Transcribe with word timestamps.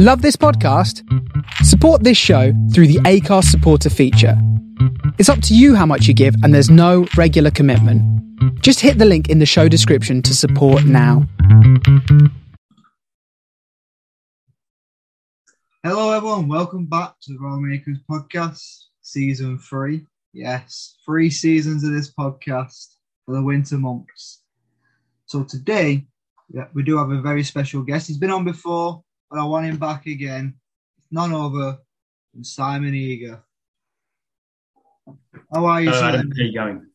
Love 0.00 0.22
this 0.22 0.36
podcast? 0.36 1.02
Support 1.64 2.04
this 2.04 2.16
show 2.16 2.52
through 2.72 2.86
the 2.86 3.00
Anchor 3.04 3.42
supporter 3.42 3.90
feature. 3.90 4.40
It's 5.18 5.28
up 5.28 5.42
to 5.42 5.56
you 5.56 5.74
how 5.74 5.86
much 5.86 6.06
you 6.06 6.14
give, 6.14 6.36
and 6.44 6.54
there's 6.54 6.70
no 6.70 7.08
regular 7.16 7.50
commitment. 7.50 8.00
Just 8.62 8.78
hit 8.78 8.98
the 8.98 9.04
link 9.04 9.28
in 9.28 9.40
the 9.40 9.44
show 9.44 9.66
description 9.66 10.22
to 10.22 10.36
support 10.36 10.84
now. 10.84 11.26
Hello, 15.82 16.12
everyone. 16.12 16.46
Welcome 16.46 16.86
back 16.86 17.14
to 17.22 17.32
the 17.32 17.38
Raw 17.40 17.56
Makers 17.56 17.98
podcast, 18.08 18.84
season 19.02 19.58
three. 19.58 20.06
Yes, 20.32 20.94
three 21.04 21.28
seasons 21.28 21.82
of 21.82 21.90
this 21.90 22.14
podcast 22.14 22.94
for 23.26 23.34
the 23.34 23.42
winter 23.42 23.78
months. 23.78 24.42
So 25.26 25.42
today, 25.42 26.06
we 26.72 26.84
do 26.84 26.98
have 26.98 27.10
a 27.10 27.20
very 27.20 27.42
special 27.42 27.82
guest. 27.82 28.06
He's 28.06 28.16
been 28.16 28.30
on 28.30 28.44
before, 28.44 29.02
but 29.30 29.38
I 29.38 29.44
want 29.44 29.66
him 29.66 29.76
back 29.76 30.06
again. 30.06 30.54
It's 30.98 31.08
none 31.10 31.32
other 31.32 31.78
than 32.34 32.44
Simon 32.44 32.94
Eager. 32.94 33.42
How 35.52 35.64
are 35.64 35.80
you, 35.80 35.90
Hello, 35.90 36.00
Simon? 36.00 36.32
How 36.36 36.42
you 36.42 36.54
going? 36.54 36.86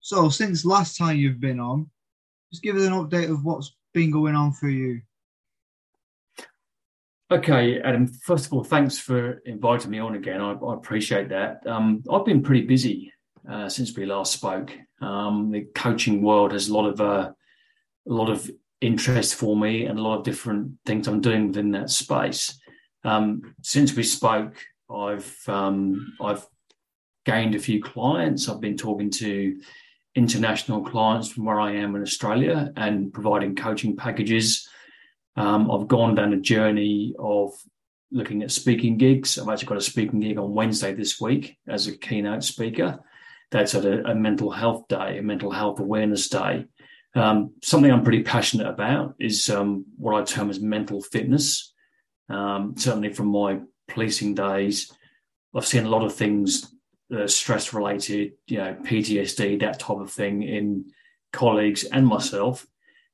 So, 0.00 0.28
since 0.30 0.64
last 0.64 0.96
time 0.96 1.16
you've 1.16 1.40
been 1.40 1.60
on, 1.60 1.90
just 2.50 2.62
give 2.62 2.76
us 2.76 2.86
an 2.86 2.92
update 2.92 3.30
of 3.30 3.44
what's 3.44 3.76
been 3.92 4.10
going 4.10 4.34
on 4.34 4.52
for 4.52 4.68
you. 4.68 5.02
Okay, 7.30 7.78
Adam. 7.82 8.06
First 8.06 8.46
of 8.46 8.54
all, 8.54 8.64
thanks 8.64 8.98
for 8.98 9.42
inviting 9.44 9.90
me 9.90 9.98
on 9.98 10.14
again. 10.14 10.40
I, 10.40 10.52
I 10.52 10.74
appreciate 10.74 11.28
that. 11.28 11.66
Um, 11.66 12.02
I've 12.10 12.24
been 12.24 12.42
pretty 12.42 12.62
busy 12.62 13.12
uh, 13.50 13.68
since 13.68 13.94
we 13.94 14.06
last 14.06 14.32
spoke. 14.32 14.72
Um, 15.02 15.50
the 15.50 15.66
coaching 15.74 16.22
world 16.22 16.52
has 16.52 16.68
a 16.68 16.74
lot 16.74 16.88
of 16.88 17.00
uh, 17.02 17.30
a 18.08 18.12
lot 18.12 18.30
of 18.30 18.50
interest 18.80 19.34
for 19.34 19.56
me 19.56 19.84
and 19.84 19.98
a 19.98 20.02
lot 20.02 20.18
of 20.18 20.24
different 20.24 20.72
things 20.86 21.08
I'm 21.08 21.20
doing 21.20 21.48
within 21.48 21.72
that 21.72 21.90
space. 21.90 22.58
Um, 23.04 23.54
since 23.62 23.94
we 23.94 24.02
spoke, 24.02 24.56
I've 24.90 25.36
um, 25.48 26.14
I've 26.20 26.46
gained 27.24 27.54
a 27.54 27.58
few 27.58 27.82
clients. 27.82 28.48
I've 28.48 28.60
been 28.60 28.76
talking 28.76 29.10
to 29.10 29.60
international 30.14 30.82
clients 30.82 31.28
from 31.28 31.44
where 31.44 31.60
I 31.60 31.72
am 31.72 31.94
in 31.94 32.02
Australia 32.02 32.72
and 32.76 33.12
providing 33.12 33.54
coaching 33.54 33.96
packages. 33.96 34.68
Um, 35.36 35.70
I've 35.70 35.88
gone 35.88 36.14
down 36.14 36.32
a 36.32 36.40
journey 36.40 37.14
of 37.18 37.52
looking 38.10 38.42
at 38.42 38.50
speaking 38.50 38.96
gigs. 38.96 39.38
I've 39.38 39.48
actually 39.48 39.68
got 39.68 39.78
a 39.78 39.82
speaking 39.82 40.20
gig 40.20 40.38
on 40.38 40.54
Wednesday 40.54 40.94
this 40.94 41.20
week 41.20 41.58
as 41.68 41.86
a 41.86 41.96
keynote 41.96 42.42
speaker. 42.42 42.98
That's 43.50 43.74
at 43.74 43.84
a, 43.84 44.04
a 44.10 44.14
mental 44.14 44.50
health 44.50 44.88
day, 44.88 45.18
a 45.18 45.22
mental 45.22 45.50
health 45.50 45.80
awareness 45.80 46.28
day. 46.28 46.66
Um, 47.14 47.54
something 47.62 47.90
I'm 47.90 48.02
pretty 48.02 48.22
passionate 48.22 48.68
about 48.68 49.14
is 49.18 49.48
um, 49.48 49.86
what 49.96 50.20
I 50.20 50.24
term 50.24 50.50
as 50.50 50.60
mental 50.60 51.00
fitness. 51.00 51.72
Um, 52.28 52.74
certainly 52.76 53.12
from 53.12 53.28
my 53.28 53.60
policing 53.88 54.34
days, 54.34 54.92
I've 55.54 55.66
seen 55.66 55.84
a 55.84 55.90
lot 55.90 56.04
of 56.04 56.14
things 56.14 56.74
uh, 57.16 57.26
stress 57.26 57.72
related, 57.72 58.32
you 58.46 58.58
know, 58.58 58.76
PTSD, 58.82 59.60
that 59.60 59.80
type 59.80 59.98
of 59.98 60.10
thing 60.10 60.42
in 60.42 60.90
colleagues 61.32 61.84
and 61.84 62.06
myself. 62.06 62.66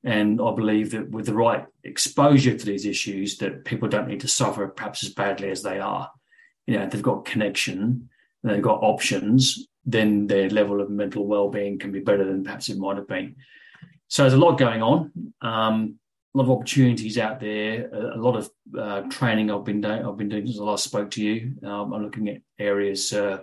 And 0.03 0.41
I 0.41 0.53
believe 0.55 0.91
that 0.91 1.11
with 1.11 1.27
the 1.27 1.35
right 1.35 1.65
exposure 1.85 2.57
to 2.57 2.67
these 2.67 2.85
issues, 2.85 3.39
that 3.39 3.65
people 3.65 3.89
don't 3.89 4.09
need 4.09 4.21
to 4.21 4.29
suffer 4.29 4.67
perhaps 4.69 5.03
as 5.05 5.15
badly 5.15 5.51
as 5.51 5.63
they 5.63 5.79
are. 5.79 6.11
You 6.67 6.77
know, 6.77 6.85
if 6.85 6.91
they've 6.91 7.03
got 7.03 7.25
connection, 7.25 8.11
and 8.43 8.53
they've 8.53 8.63
got 8.63 8.83
options, 8.83 9.67
then 9.87 10.27
their 10.27 10.51
level 10.51 10.81
of 10.81 10.91
mental 10.91 11.27
well-being 11.27 11.79
can 11.79 11.93
be 11.93 12.01
better 12.01 12.25
than 12.25 12.45
perhaps 12.45 12.69
it 12.69 12.79
might 12.79 12.97
have 12.97 13.09
been. 13.09 13.37
So 14.15 14.23
there's 14.23 14.35
a 14.35 14.37
lot 14.37 14.59
going 14.59 14.81
on, 14.81 15.11
um, 15.41 15.99
a 16.33 16.39
lot 16.39 16.45
of 16.45 16.51
opportunities 16.53 17.19
out 17.19 17.41
there, 17.41 17.89
a, 17.93 18.17
a 18.17 18.21
lot 18.21 18.37
of 18.37 18.49
uh, 18.79 19.01
training 19.11 19.51
I've 19.51 19.65
been 19.65 19.81
doing. 19.81 20.07
I've 20.07 20.17
been 20.17 20.29
doing 20.29 20.47
since 20.47 20.61
I 20.61 20.63
last 20.63 20.85
spoke 20.85 21.11
to 21.11 21.21
you. 21.21 21.55
Um, 21.65 21.93
I'm 21.93 22.05
looking 22.05 22.29
at 22.29 22.41
areas. 22.61 23.13
Uh, 23.13 23.39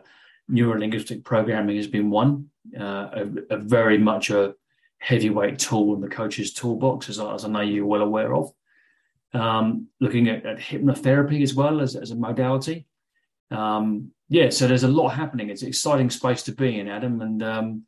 neurolinguistic 0.49 1.25
programming 1.25 1.75
has 1.75 1.87
been 1.87 2.09
one, 2.09 2.51
uh, 2.79 3.09
a, 3.11 3.27
a 3.49 3.57
very 3.57 3.97
much 3.97 4.29
a 4.29 4.53
heavyweight 4.99 5.59
tool 5.59 5.93
in 5.93 5.99
the 5.99 6.07
coach's 6.07 6.53
toolbox, 6.53 7.09
as, 7.09 7.19
I- 7.19 7.33
as 7.33 7.43
I 7.43 7.49
know 7.49 7.59
you're 7.59 7.85
well 7.85 8.01
aware 8.01 8.33
of. 8.33 8.53
Um, 9.33 9.87
looking 9.99 10.29
at, 10.29 10.45
at 10.45 10.57
hypnotherapy 10.57 11.43
as 11.43 11.53
well 11.53 11.81
as, 11.81 11.97
as 11.97 12.11
a 12.11 12.15
modality. 12.15 12.87
Um, 13.49 14.11
yeah, 14.29 14.49
so 14.49 14.69
there's 14.69 14.83
a 14.83 14.87
lot 14.87 15.09
happening. 15.09 15.49
It's 15.49 15.63
an 15.63 15.67
exciting 15.67 16.09
space 16.09 16.43
to 16.43 16.53
be 16.53 16.79
in, 16.79 16.87
Adam, 16.87 17.19
and 17.19 17.43
um, 17.43 17.83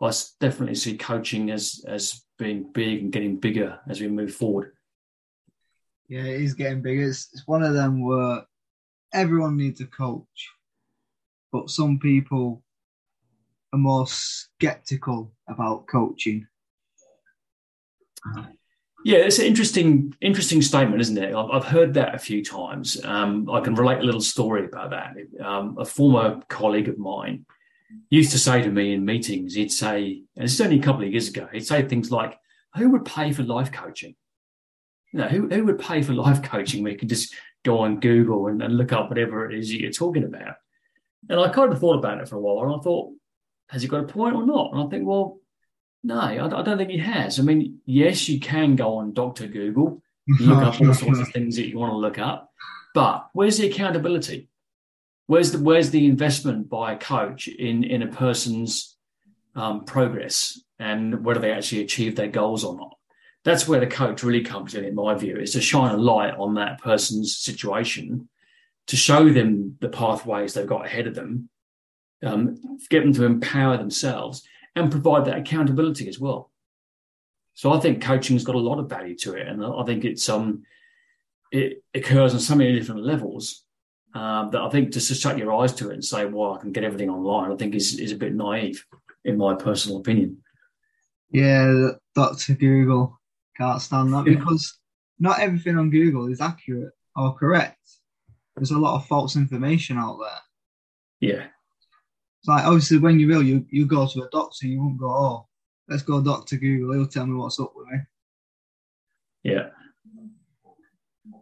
I 0.00 0.12
definitely 0.38 0.76
see 0.76 0.96
coaching 0.96 1.50
as 1.50 1.84
as 1.88 2.22
being 2.38 2.70
big 2.72 3.02
and 3.02 3.12
getting 3.12 3.36
bigger 3.36 3.78
as 3.88 4.00
we 4.00 4.08
move 4.08 4.32
forward. 4.32 4.72
Yeah, 6.08 6.22
it 6.22 6.40
is 6.40 6.54
getting 6.54 6.80
bigger. 6.80 7.02
It's, 7.02 7.28
it's 7.32 7.46
one 7.46 7.62
of 7.62 7.74
them 7.74 8.02
where 8.02 8.44
everyone 9.12 9.56
needs 9.56 9.80
a 9.80 9.86
coach, 9.86 10.50
but 11.52 11.68
some 11.68 11.98
people 11.98 12.62
are 13.72 13.78
more 13.78 14.06
skeptical 14.06 15.32
about 15.48 15.86
coaching. 15.86 16.46
Yeah, 19.04 19.18
it's 19.18 19.38
an 19.38 19.46
interesting, 19.46 20.14
interesting 20.20 20.62
statement, 20.62 21.00
isn't 21.00 21.18
it? 21.18 21.34
I've, 21.34 21.50
I've 21.50 21.64
heard 21.64 21.94
that 21.94 22.14
a 22.14 22.18
few 22.18 22.44
times. 22.44 23.02
Um, 23.04 23.48
I 23.50 23.60
can 23.60 23.74
relate 23.74 23.98
a 23.98 24.04
little 24.04 24.20
story 24.20 24.64
about 24.64 24.90
that. 24.90 25.16
Um, 25.44 25.76
a 25.78 25.84
former 25.84 26.40
colleague 26.48 26.88
of 26.88 26.98
mine 26.98 27.44
used 28.10 28.32
to 28.32 28.38
say 28.38 28.62
to 28.62 28.70
me 28.70 28.92
in 28.92 29.04
meetings, 29.04 29.54
he'd 29.54 29.72
say, 29.72 30.22
and 30.36 30.44
it's 30.44 30.60
only 30.60 30.78
a 30.78 30.82
couple 30.82 31.02
of 31.02 31.10
years 31.10 31.28
ago, 31.28 31.48
he'd 31.52 31.66
say 31.66 31.82
things 31.82 32.10
like, 32.10 32.38
"Who 32.76 32.90
would 32.90 33.04
pay 33.04 33.32
for 33.32 33.42
life 33.42 33.72
coaching? 33.72 34.14
You 35.12 35.20
know, 35.20 35.28
who 35.28 35.48
who 35.48 35.64
would 35.64 35.78
pay 35.78 36.02
for 36.02 36.14
life 36.14 36.42
coaching? 36.50 36.82
We 36.82 36.96
could 36.96 37.08
just 37.08 37.34
go 37.64 37.78
on 37.78 38.00
Google 38.00 38.48
and, 38.48 38.62
and 38.62 38.76
look 38.76 38.92
up 38.92 39.08
whatever 39.08 39.48
it 39.50 39.58
is 39.58 39.72
you're 39.72 39.90
talking 39.90 40.24
about." 40.24 40.56
And 41.28 41.40
I 41.40 41.48
kind 41.48 41.72
of 41.72 41.80
thought 41.80 41.98
about 41.98 42.20
it 42.20 42.28
for 42.28 42.36
a 42.36 42.40
while, 42.40 42.64
and 42.64 42.80
I 42.80 42.82
thought, 42.82 43.12
has 43.68 43.82
he 43.82 43.88
got 43.88 44.04
a 44.04 44.06
point 44.06 44.34
or 44.34 44.46
not? 44.46 44.72
And 44.72 44.82
I 44.82 44.86
think, 44.86 45.06
well, 45.06 45.38
no, 46.02 46.18
I, 46.18 46.44
I 46.44 46.62
don't 46.62 46.78
think 46.78 46.90
he 46.90 46.98
has. 46.98 47.38
I 47.38 47.42
mean, 47.42 47.80
yes, 47.86 48.28
you 48.28 48.40
can 48.40 48.76
go 48.76 48.96
on 48.96 49.12
Doctor 49.12 49.46
Google, 49.46 50.02
look 50.40 50.62
up 50.62 50.80
all 50.80 50.94
sorts 50.94 51.18
of 51.20 51.28
things 51.28 51.56
that 51.56 51.68
you 51.68 51.78
want 51.78 51.92
to 51.92 51.96
look 51.96 52.18
up, 52.18 52.50
but 52.94 53.28
where's 53.32 53.58
the 53.58 53.68
accountability? 53.68 54.48
Where's 55.28 55.52
the 55.52 55.58
where's 55.58 55.90
the 55.90 56.06
investment 56.06 56.70
by 56.70 56.94
a 56.94 56.98
coach 56.98 57.48
in 57.48 57.84
in 57.84 58.02
a 58.02 58.08
person's 58.08 58.96
um, 59.54 59.84
progress 59.84 60.58
and 60.78 61.22
whether 61.22 61.38
they 61.38 61.52
actually 61.52 61.82
achieve 61.82 62.16
their 62.16 62.28
goals 62.28 62.64
or 62.64 62.74
not? 62.76 62.96
That's 63.44 63.68
where 63.68 63.78
the 63.78 63.86
coach 63.86 64.22
really 64.22 64.42
comes 64.42 64.74
in, 64.74 64.86
in 64.86 64.94
my 64.94 65.14
view, 65.14 65.36
is 65.36 65.52
to 65.52 65.60
shine 65.60 65.94
a 65.94 65.98
light 65.98 66.34
on 66.38 66.54
that 66.54 66.80
person's 66.80 67.36
situation, 67.36 68.30
to 68.86 68.96
show 68.96 69.28
them 69.28 69.76
the 69.80 69.90
pathways 69.90 70.54
they've 70.54 70.66
got 70.66 70.86
ahead 70.86 71.06
of 71.06 71.14
them, 71.14 71.50
um, 72.24 72.58
get 72.88 73.02
them 73.02 73.12
to 73.12 73.26
empower 73.26 73.76
themselves, 73.76 74.42
and 74.74 74.90
provide 74.90 75.26
that 75.26 75.38
accountability 75.38 76.08
as 76.08 76.18
well. 76.18 76.50
So 77.52 77.70
I 77.70 77.80
think 77.80 78.02
coaching's 78.02 78.44
got 78.44 78.54
a 78.54 78.58
lot 78.70 78.78
of 78.78 78.88
value 78.88 79.16
to 79.18 79.34
it, 79.34 79.46
and 79.46 79.62
I 79.62 79.84
think 79.84 80.06
it's 80.06 80.26
um 80.30 80.62
it 81.52 81.84
occurs 81.92 82.32
on 82.32 82.40
so 82.40 82.54
many 82.54 82.72
different 82.78 83.04
levels 83.04 83.64
um, 84.14 84.50
that 84.50 84.60
I 84.62 84.68
think 84.70 84.92
just 84.92 85.08
to 85.08 85.14
shut 85.14 85.38
your 85.38 85.54
eyes 85.54 85.72
to 85.74 85.90
it 85.90 85.94
and 85.94 86.04
say, 86.04 86.24
"Well, 86.26 86.54
I 86.54 86.58
can 86.60 86.72
get 86.72 86.84
everything 86.84 87.10
online," 87.10 87.52
I 87.52 87.56
think 87.56 87.74
is 87.74 87.98
is 87.98 88.12
a 88.12 88.16
bit 88.16 88.34
naive, 88.34 88.84
in 89.24 89.36
my 89.36 89.54
personal 89.54 89.98
opinion. 89.98 90.42
Yeah, 91.30 91.90
Dr. 92.14 92.54
Google 92.54 93.20
can't 93.56 93.82
stand 93.82 94.12
that 94.14 94.26
Yeah. 94.26 94.36
because 94.38 94.78
not 95.18 95.40
everything 95.40 95.76
on 95.78 95.90
Google 95.90 96.28
is 96.28 96.40
accurate 96.40 96.92
or 97.16 97.34
correct. 97.34 97.76
There's 98.56 98.70
a 98.70 98.78
lot 98.78 98.96
of 98.96 99.06
false 99.06 99.36
information 99.36 99.98
out 99.98 100.18
there. 100.20 100.40
Yeah, 101.20 101.46
It's 102.40 102.48
like 102.48 102.64
obviously 102.64 102.98
when 102.98 103.18
you're 103.20 103.32
ill, 103.32 103.42
you, 103.42 103.66
you 103.70 103.84
go 103.86 104.06
to 104.06 104.22
a 104.22 104.28
doctor, 104.30 104.66
you 104.68 104.80
won't 104.80 104.98
go, 104.98 105.10
oh, 105.10 105.48
let's 105.88 106.02
go 106.04 106.22
Dr. 106.22 106.56
Google, 106.56 106.94
he'll 106.94 107.06
tell 107.08 107.26
me 107.26 107.34
what's 107.34 107.58
up 107.60 107.72
with 107.74 107.88
me. 107.88 107.98
yeah, 109.42 109.70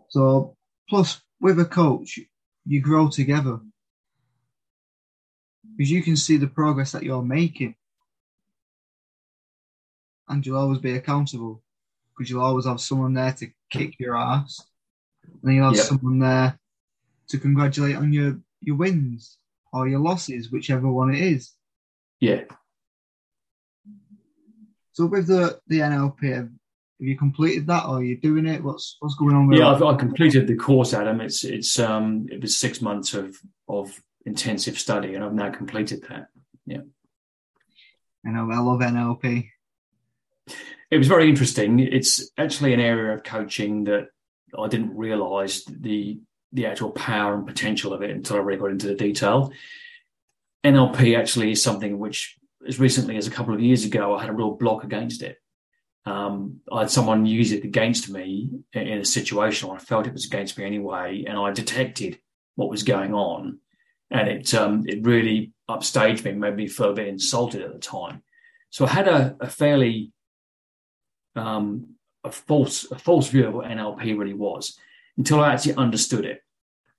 So 0.09 0.57
plus 0.89 1.21
with 1.41 1.61
a 1.61 1.65
coach, 1.67 2.19
you 2.67 2.81
grow 2.81 3.09
together. 3.09 3.61
Because 5.77 5.91
you 5.91 6.03
can 6.03 6.17
see 6.17 6.37
the 6.37 6.47
progress 6.47 6.93
that 6.93 7.03
you're 7.03 7.23
making. 7.23 7.75
And 10.29 10.45
you'll 10.45 10.59
always 10.59 10.79
be 10.81 10.95
accountable. 10.95 11.63
Because 12.17 12.31
you'll 12.31 12.43
always 12.43 12.67
have 12.67 12.81
someone 12.81 13.15
there 13.15 13.33
to 13.33 13.47
kick 13.71 13.95
your 13.99 14.17
ass. 14.17 14.61
And 15.25 15.41
then 15.43 15.55
you'll 15.57 15.67
have 15.67 15.77
Yep. 15.77 15.85
someone 15.85 16.19
there 16.19 16.59
to 17.29 17.39
congratulate 17.39 17.97
on 17.97 18.13
your, 18.13 18.39
your 18.61 18.77
wins 18.77 19.39
or 19.73 19.87
your 19.89 20.01
losses, 20.01 20.51
whichever 20.51 20.91
one 20.91 21.15
it 21.15 21.21
is. 21.21 21.53
yeah. 22.21 22.45
So 24.93 25.05
with 25.05 25.27
the, 25.27 25.61
the 25.67 25.81
NLP, 25.81 26.51
have 26.99 27.07
you 27.07 27.17
completed 27.17 27.67
that 27.67 27.85
or 27.85 27.99
are 27.99 28.03
you 28.03 28.17
doing 28.17 28.47
it? 28.47 28.63
What's 28.63 28.97
what's 29.01 29.17
going 29.17 29.35
on 29.37 29.47
with 29.47 29.59
Yeah. 29.59 29.71
I've, 29.71 29.83
I 29.83 29.95
completed 29.97 30.47
the 30.47 30.57
course, 30.57 30.95
Adam. 30.95 31.21
It's 31.21 31.45
it's 31.45 31.79
um 31.79 32.27
it 32.31 32.41
was 32.41 32.57
six 32.57 32.81
months 32.81 33.13
of 33.13 33.37
of 33.69 34.01
intensive 34.25 34.79
study, 34.79 35.15
and 35.15 35.23
I've 35.23 35.35
now 35.35 35.51
completed 35.51 36.05
that. 36.09 36.29
Yeah, 36.65 36.81
I 38.25 38.31
know 38.31 38.51
I 38.51 38.59
love 38.59 38.81
NLP. 38.81 39.49
it 40.91 40.99
was 40.99 41.09
very 41.09 41.29
interesting. 41.29 41.81
It's 41.81 42.31
actually 42.39 42.73
an 42.73 42.81
area 42.81 43.13
of 43.13 43.25
coaching 43.25 43.85
that 43.85 44.09
I 44.59 44.69
didn't 44.69 44.97
realise 44.97 45.65
the 45.65 46.19
the 46.53 46.67
actual 46.67 46.91
power 46.91 47.35
and 47.35 47.47
potential 47.47 47.93
of 47.93 48.03
it 48.03 48.11
until 48.11 48.37
I 48.37 48.41
really 48.41 48.59
got 48.59 48.71
into 48.71 48.87
the 48.87 48.95
detail. 48.95 49.53
NLP 50.65 51.19
actually 51.19 51.53
is 51.53 51.63
something 51.63 51.99
which, 51.99 52.37
as 52.67 52.81
recently 52.81 53.17
as 53.19 53.27
a 53.27 53.31
couple 53.31 53.53
of 53.53 53.61
years 53.61 53.85
ago, 53.85 54.17
I 54.17 54.21
had 54.23 54.31
a 54.31 54.35
real 54.35 54.53
block 54.53 54.83
against 54.83 55.23
it. 55.23 55.37
Um, 56.07 56.61
I 56.73 56.81
had 56.81 56.91
someone 56.91 57.27
use 57.27 57.51
it 57.51 57.65
against 57.65 58.09
me 58.09 58.49
in 58.73 58.99
a 58.99 59.05
situation, 59.05 59.71
I 59.71 59.79
felt 59.79 60.07
it 60.07 60.13
was 60.13 60.25
against 60.25 60.57
me 60.57 60.65
anyway, 60.65 61.25
and 61.27 61.37
I 61.37 61.51
detected 61.51 62.21
what 62.55 62.71
was 62.71 62.85
going 62.85 63.13
on, 63.13 63.59
and 64.11 64.29
it 64.29 64.55
um, 64.55 64.85
it 64.87 65.05
really 65.05 65.53
upstaged 65.69 66.25
me, 66.25 66.33
made 66.33 66.55
me 66.55 66.69
feel 66.69 66.91
a 66.91 66.95
bit 66.95 67.09
insulted 67.09 67.61
at 67.61 67.73
the 67.73 67.81
time. 67.81 68.23
So 68.71 68.87
I 68.87 68.91
had 68.91 69.09
a, 69.09 69.37
a 69.41 69.49
fairly 69.49 70.13
um, 71.35 71.97
a 72.23 72.31
false 72.31 72.91
a 72.91 72.99
false 72.99 73.29
view 73.29 73.49
of 73.49 73.55
what 73.55 73.67
NLP 73.67 74.17
really 74.17 74.35
was 74.35 74.79
until 75.19 75.41
I 75.41 75.53
actually 75.53 75.75
understood 75.75 76.25
it. 76.25 76.41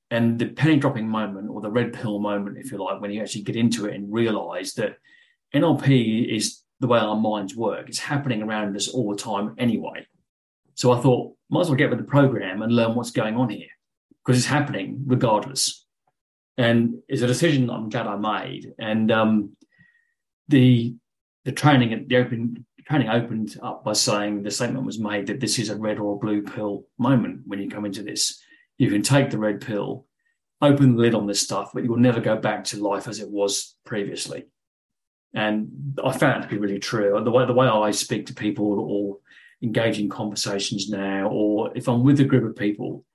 And 0.09 0.39
the 0.39 0.47
penny 0.47 0.77
dropping 0.77 1.07
moment, 1.07 1.49
or 1.49 1.61
the 1.61 1.71
red 1.71 1.93
pill 1.93 2.19
moment, 2.19 2.57
if 2.57 2.71
you 2.71 2.77
like, 2.77 3.01
when 3.01 3.11
you 3.11 3.21
actually 3.21 3.43
get 3.43 3.55
into 3.55 3.85
it 3.85 3.95
and 3.95 4.11
realize 4.11 4.73
that 4.73 4.97
NLP 5.53 6.33
is 6.33 6.61
the 6.79 6.87
way 6.87 6.99
our 6.99 7.15
minds 7.15 7.55
work. 7.55 7.89
It's 7.89 7.99
happening 7.99 8.43
around 8.43 8.75
us 8.75 8.87
all 8.87 9.11
the 9.11 9.21
time 9.21 9.55
anyway. 9.57 10.05
So 10.75 10.91
I 10.91 11.01
thought, 11.01 11.35
might 11.49 11.61
as 11.61 11.69
well 11.69 11.77
get 11.77 11.89
with 11.89 11.99
the 11.99 12.05
program 12.05 12.61
and 12.61 12.75
learn 12.75 12.95
what's 12.95 13.11
going 13.11 13.35
on 13.35 13.49
here 13.49 13.67
because 14.23 14.37
it's 14.37 14.47
happening 14.47 15.03
regardless. 15.05 15.85
And 16.57 16.99
it's 17.07 17.21
a 17.21 17.27
decision 17.27 17.69
I'm 17.69 17.89
glad 17.89 18.07
I 18.07 18.15
made. 18.17 18.73
And 18.77 19.11
um, 19.11 19.55
the 20.47 20.95
the 21.45 21.51
training 21.51 21.93
at 21.93 22.09
the 22.09 22.17
open 22.17 22.65
training 22.87 23.09
opened 23.09 23.57
up 23.61 23.83
by 23.83 23.93
saying 23.93 24.43
the 24.43 24.51
statement 24.51 24.85
was 24.85 24.99
made 24.99 25.27
that 25.27 25.39
this 25.39 25.59
is 25.59 25.69
a 25.69 25.75
red 25.75 25.99
or 25.99 26.19
blue 26.19 26.41
pill 26.41 26.85
moment 26.97 27.41
when 27.45 27.59
you 27.59 27.69
come 27.69 27.85
into 27.85 28.03
this. 28.03 28.41
You 28.77 28.89
can 28.89 29.01
take 29.01 29.29
the 29.29 29.37
red 29.37 29.61
pill, 29.61 30.05
open 30.61 30.95
the 30.95 31.01
lid 31.01 31.15
on 31.15 31.27
this 31.27 31.41
stuff, 31.41 31.71
but 31.73 31.83
you 31.83 31.89
will 31.89 31.97
never 31.97 32.21
go 32.21 32.37
back 32.37 32.63
to 32.65 32.83
life 32.83 33.07
as 33.07 33.19
it 33.19 33.29
was 33.29 33.75
previously. 33.85 34.45
And 35.33 35.99
I 36.03 36.17
found 36.17 36.43
it 36.43 36.47
to 36.47 36.53
be 36.53 36.59
really 36.59 36.79
true. 36.79 37.21
The 37.23 37.31
way 37.31 37.45
the 37.45 37.53
way 37.53 37.67
I 37.67 37.91
speak 37.91 38.27
to 38.27 38.33
people 38.33 38.79
or 38.79 39.17
engage 39.61 39.99
in 39.99 40.09
conversations 40.09 40.89
now, 40.89 41.29
or 41.29 41.71
if 41.75 41.87
I'm 41.87 42.03
with 42.03 42.19
a 42.19 42.25
group 42.25 42.43
of 42.43 42.55
people, 42.55 43.05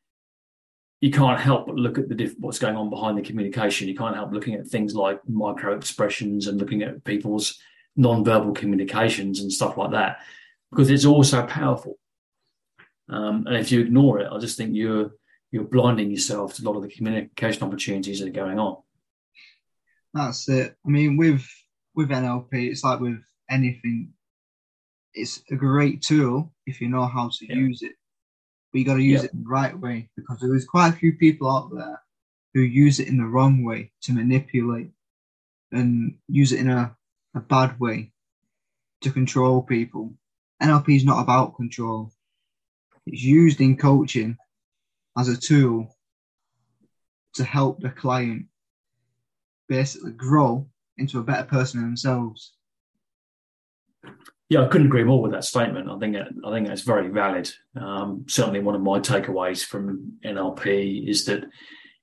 you 1.00 1.10
can't 1.10 1.40
help 1.40 1.66
but 1.66 1.74
look 1.74 1.98
at 1.98 2.08
the 2.08 2.14
diff- 2.14 2.38
what's 2.38 2.58
going 2.58 2.76
on 2.76 2.90
behind 2.90 3.18
the 3.18 3.22
communication. 3.22 3.88
You 3.88 3.96
can't 3.96 4.14
help 4.14 4.32
looking 4.32 4.54
at 4.54 4.68
things 4.68 4.94
like 4.94 5.20
micro 5.28 5.76
expressions 5.76 6.46
and 6.46 6.58
looking 6.58 6.82
at 6.82 7.04
people's 7.04 7.58
non-verbal 7.96 8.52
communications 8.54 9.40
and 9.40 9.52
stuff 9.52 9.76
like 9.76 9.90
that 9.90 10.18
because 10.70 10.90
it's 10.90 11.04
all 11.04 11.22
so 11.24 11.44
powerful. 11.44 11.98
Um, 13.08 13.46
and 13.46 13.56
if 13.56 13.72
you 13.72 13.80
ignore 13.80 14.20
it, 14.20 14.28
I 14.32 14.38
just 14.38 14.56
think 14.56 14.74
you're 14.74 15.12
you're 15.50 15.64
blinding 15.64 16.10
yourself 16.10 16.54
to 16.54 16.62
a 16.62 16.64
lot 16.64 16.76
of 16.76 16.82
the 16.82 16.88
communication 16.88 17.62
opportunities 17.62 18.20
that 18.20 18.28
are 18.28 18.32
going 18.32 18.58
on. 18.58 18.78
That's 20.14 20.48
it. 20.48 20.74
I 20.86 20.88
mean, 20.88 21.16
with 21.16 21.46
with 21.94 22.10
NLP, 22.10 22.48
it's 22.52 22.84
like 22.84 23.00
with 23.00 23.22
anything. 23.50 24.12
It's 25.14 25.42
a 25.50 25.56
great 25.56 26.02
tool 26.02 26.52
if 26.66 26.80
you 26.80 26.88
know 26.88 27.06
how 27.06 27.28
to 27.28 27.46
yeah. 27.46 27.54
use 27.54 27.82
it, 27.82 27.92
but 28.72 28.78
you 28.78 28.84
got 28.84 28.94
to 28.94 29.02
use 29.02 29.20
yeah. 29.20 29.26
it 29.26 29.34
in 29.34 29.42
the 29.42 29.48
right 29.48 29.78
way 29.78 30.08
because 30.16 30.38
there's 30.40 30.64
quite 30.64 30.88
a 30.88 30.96
few 30.96 31.14
people 31.16 31.50
out 31.50 31.70
there 31.74 32.00
who 32.54 32.60
use 32.60 32.98
it 33.00 33.08
in 33.08 33.18
the 33.18 33.24
wrong 33.24 33.64
way 33.64 33.92
to 34.02 34.12
manipulate 34.12 34.90
and 35.70 36.16
use 36.28 36.52
it 36.52 36.60
in 36.60 36.70
a 36.70 36.96
a 37.34 37.40
bad 37.40 37.78
way 37.80 38.12
to 39.00 39.10
control 39.10 39.62
people. 39.62 40.12
NLP 40.62 40.96
is 40.96 41.04
not 41.04 41.22
about 41.22 41.56
control. 41.56 42.10
It's 43.06 43.22
used 43.22 43.60
in 43.60 43.76
coaching 43.76 44.36
as 45.18 45.28
a 45.28 45.36
tool 45.36 45.96
to 47.34 47.44
help 47.44 47.80
the 47.80 47.90
client 47.90 48.46
basically 49.68 50.12
grow 50.12 50.66
into 50.98 51.18
a 51.18 51.22
better 51.22 51.44
person 51.44 51.80
themselves. 51.80 52.52
Yeah, 54.48 54.64
I 54.64 54.68
couldn't 54.68 54.88
agree 54.88 55.04
more 55.04 55.22
with 55.22 55.32
that 55.32 55.44
statement. 55.44 55.88
I 55.88 55.98
think 55.98 56.16
I 56.16 56.50
think 56.50 56.66
that's 56.66 56.82
very 56.82 57.08
valid. 57.08 57.50
Um, 57.74 58.26
certainly, 58.28 58.60
one 58.60 58.74
of 58.74 58.82
my 58.82 59.00
takeaways 59.00 59.64
from 59.64 60.18
NLP 60.24 61.08
is 61.08 61.24
that 61.24 61.44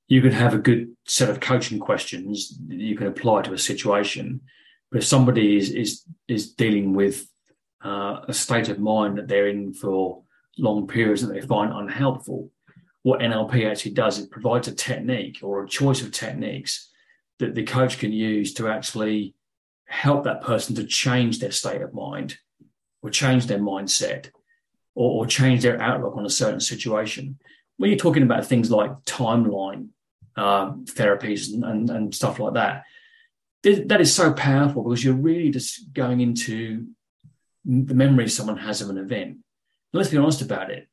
you 0.07 0.21
can 0.21 0.31
have 0.31 0.55
a 0.55 0.57
good 0.57 0.95
set 1.05 1.29
of 1.29 1.39
coaching 1.39 1.79
questions 1.79 2.57
that 2.67 2.79
you 2.79 2.95
can 2.97 3.05
apply 3.05 3.43
to 3.43 3.53
a 3.53 3.57
situation, 3.57 4.41
but 4.91 4.99
if 4.99 5.05
somebody 5.05 5.57
is 5.57 5.69
is 5.69 6.03
is 6.27 6.51
dealing 6.53 6.93
with 6.93 7.27
uh, 7.85 8.21
a 8.27 8.33
state 8.33 8.69
of 8.69 8.79
mind 8.79 9.19
that 9.19 9.27
they're 9.27 9.47
in 9.47 9.73
for 9.73 10.23
long 10.57 10.87
periods 10.87 11.21
that 11.21 11.31
they 11.31 11.41
find 11.41 11.71
unhelpful, 11.71 12.49
what 13.03 13.19
NLP 13.19 13.69
actually 13.69 13.91
does 13.91 14.17
is 14.17 14.25
provides 14.25 14.67
a 14.67 14.73
technique 14.73 15.39
or 15.43 15.63
a 15.63 15.69
choice 15.69 16.01
of 16.01 16.11
techniques 16.11 16.89
that 17.39 17.55
the 17.55 17.63
coach 17.63 17.97
can 17.99 18.11
use 18.11 18.53
to 18.55 18.67
actually 18.67 19.33
help 19.87 20.23
that 20.23 20.41
person 20.41 20.75
to 20.75 20.83
change 20.83 21.39
their 21.39 21.51
state 21.51 21.81
of 21.81 21.93
mind 21.93 22.37
or 23.01 23.09
change 23.09 23.47
their 23.47 23.59
mindset 23.59 24.29
or, 24.93 25.21
or 25.21 25.25
change 25.25 25.61
their 25.63 25.81
outlook 25.81 26.15
on 26.15 26.25
a 26.25 26.29
certain 26.29 26.59
situation. 26.59 27.39
When 27.77 27.89
you're 27.89 27.97
talking 27.97 28.23
about 28.23 28.45
things 28.45 28.69
like 28.69 28.91
timeline 29.05 29.89
uh, 30.35 30.71
therapies 30.83 31.53
and, 31.53 31.63
and, 31.63 31.89
and 31.89 32.15
stuff 32.15 32.39
like 32.39 32.53
that, 32.53 32.83
that 33.63 34.01
is 34.01 34.13
so 34.13 34.33
powerful 34.33 34.83
because 34.83 35.03
you're 35.03 35.13
really 35.13 35.49
just 35.49 35.91
going 35.93 36.21
into 36.21 36.87
the 37.65 37.93
memory 37.93 38.29
someone 38.29 38.57
has 38.57 38.81
of 38.81 38.89
an 38.89 38.97
event. 38.97 39.31
And 39.31 39.41
let's 39.93 40.09
be 40.09 40.17
honest 40.17 40.41
about 40.41 40.71
it. 40.71 40.87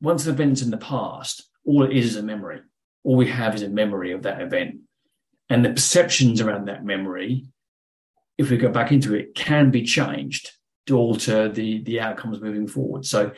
Once 0.00 0.26
an 0.26 0.34
event's 0.34 0.62
in 0.62 0.70
the 0.70 0.76
past, 0.76 1.48
all 1.64 1.84
it 1.84 1.96
is 1.96 2.06
is 2.06 2.16
a 2.16 2.22
memory. 2.22 2.60
All 3.04 3.16
we 3.16 3.28
have 3.28 3.54
is 3.54 3.62
a 3.62 3.68
memory 3.68 4.12
of 4.12 4.22
that 4.22 4.40
event. 4.40 4.80
And 5.50 5.64
the 5.64 5.70
perceptions 5.70 6.40
around 6.40 6.68
that 6.68 6.84
memory, 6.84 7.44
if 8.38 8.50
we 8.50 8.56
go 8.56 8.70
back 8.70 8.92
into 8.92 9.14
it, 9.14 9.34
can 9.34 9.70
be 9.70 9.82
changed 9.82 10.52
to 10.86 10.96
alter 10.96 11.48
the, 11.48 11.82
the 11.82 12.00
outcomes 12.00 12.40
moving 12.40 12.68
forward. 12.68 13.04
So 13.04 13.32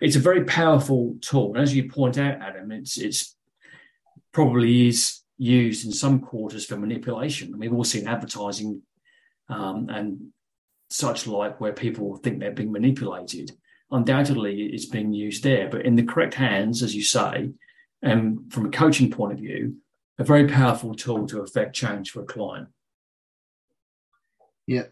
it's 0.00 0.16
a 0.16 0.20
very 0.20 0.44
powerful 0.44 1.16
tool. 1.22 1.54
And 1.54 1.62
as 1.62 1.74
you 1.74 1.90
point 1.90 2.18
out, 2.18 2.40
Adam, 2.40 2.70
it's 2.70 2.98
it's 2.98 3.34
probably 4.32 4.88
is 4.88 5.22
used 5.38 5.86
in 5.86 5.92
some 5.92 6.20
quarters 6.20 6.66
for 6.66 6.76
manipulation. 6.76 7.48
And 7.48 7.58
we've 7.58 7.72
all 7.72 7.84
seen 7.84 8.06
advertising 8.06 8.82
um, 9.48 9.88
and 9.88 10.28
such 10.90 11.26
like 11.26 11.60
where 11.60 11.72
people 11.72 12.16
think 12.16 12.38
they're 12.38 12.52
being 12.52 12.72
manipulated. 12.72 13.52
Undoubtedly, 13.90 14.66
it's 14.66 14.86
being 14.86 15.12
used 15.12 15.42
there, 15.42 15.68
but 15.68 15.86
in 15.86 15.96
the 15.96 16.02
correct 16.02 16.34
hands, 16.34 16.82
as 16.82 16.94
you 16.94 17.02
say, 17.02 17.50
and 18.02 18.52
from 18.52 18.66
a 18.66 18.70
coaching 18.70 19.10
point 19.10 19.32
of 19.32 19.38
view, 19.38 19.76
a 20.18 20.24
very 20.24 20.48
powerful 20.48 20.94
tool 20.94 21.26
to 21.26 21.40
affect 21.40 21.74
change 21.74 22.10
for 22.10 22.22
a 22.22 22.26
client. 22.26 22.68
Yeah. 24.66 24.84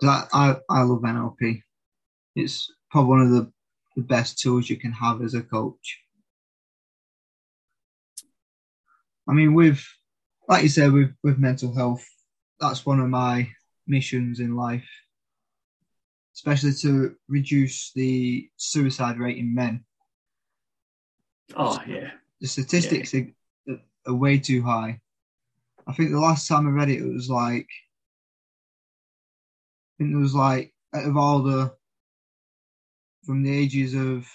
That, 0.00 0.28
I, 0.32 0.56
I 0.68 0.82
love 0.82 1.02
NLP. 1.02 1.62
It's 2.36 2.72
probably 2.90 3.08
one 3.08 3.20
of 3.22 3.30
the, 3.30 3.52
the 3.96 4.02
best 4.02 4.38
tools 4.38 4.70
you 4.70 4.76
can 4.76 4.92
have 4.92 5.22
as 5.22 5.34
a 5.34 5.42
coach. 5.42 6.00
I 9.28 9.32
mean, 9.32 9.54
with 9.54 9.84
like 10.48 10.62
you 10.62 10.68
said, 10.68 10.92
with 10.92 11.10
with 11.22 11.38
mental 11.38 11.74
health, 11.74 12.04
that's 12.58 12.86
one 12.86 12.98
of 12.98 13.08
my 13.08 13.48
missions 13.86 14.40
in 14.40 14.56
life, 14.56 14.88
especially 16.34 16.72
to 16.80 17.14
reduce 17.28 17.92
the 17.92 18.48
suicide 18.56 19.18
rate 19.18 19.36
in 19.36 19.54
men. 19.54 19.84
Oh 21.54 21.78
yeah, 21.86 22.10
the 22.40 22.46
statistics 22.46 23.14
yeah. 23.14 23.24
Are, 23.68 23.80
are 24.06 24.14
way 24.14 24.38
too 24.38 24.62
high. 24.62 25.00
I 25.86 25.92
think 25.92 26.10
the 26.10 26.20
last 26.20 26.46
time 26.46 26.66
I 26.66 26.70
read 26.70 26.90
it, 26.90 27.00
it 27.00 27.12
was 27.12 27.30
like, 27.30 27.68
I 29.98 30.04
think 30.04 30.14
it 30.14 30.18
was 30.18 30.34
like 30.34 30.72
out 30.94 31.06
of 31.06 31.16
all 31.16 31.42
the 31.42 31.72
from 33.24 33.42
the 33.42 33.54
ages 33.54 33.94
of 33.94 34.26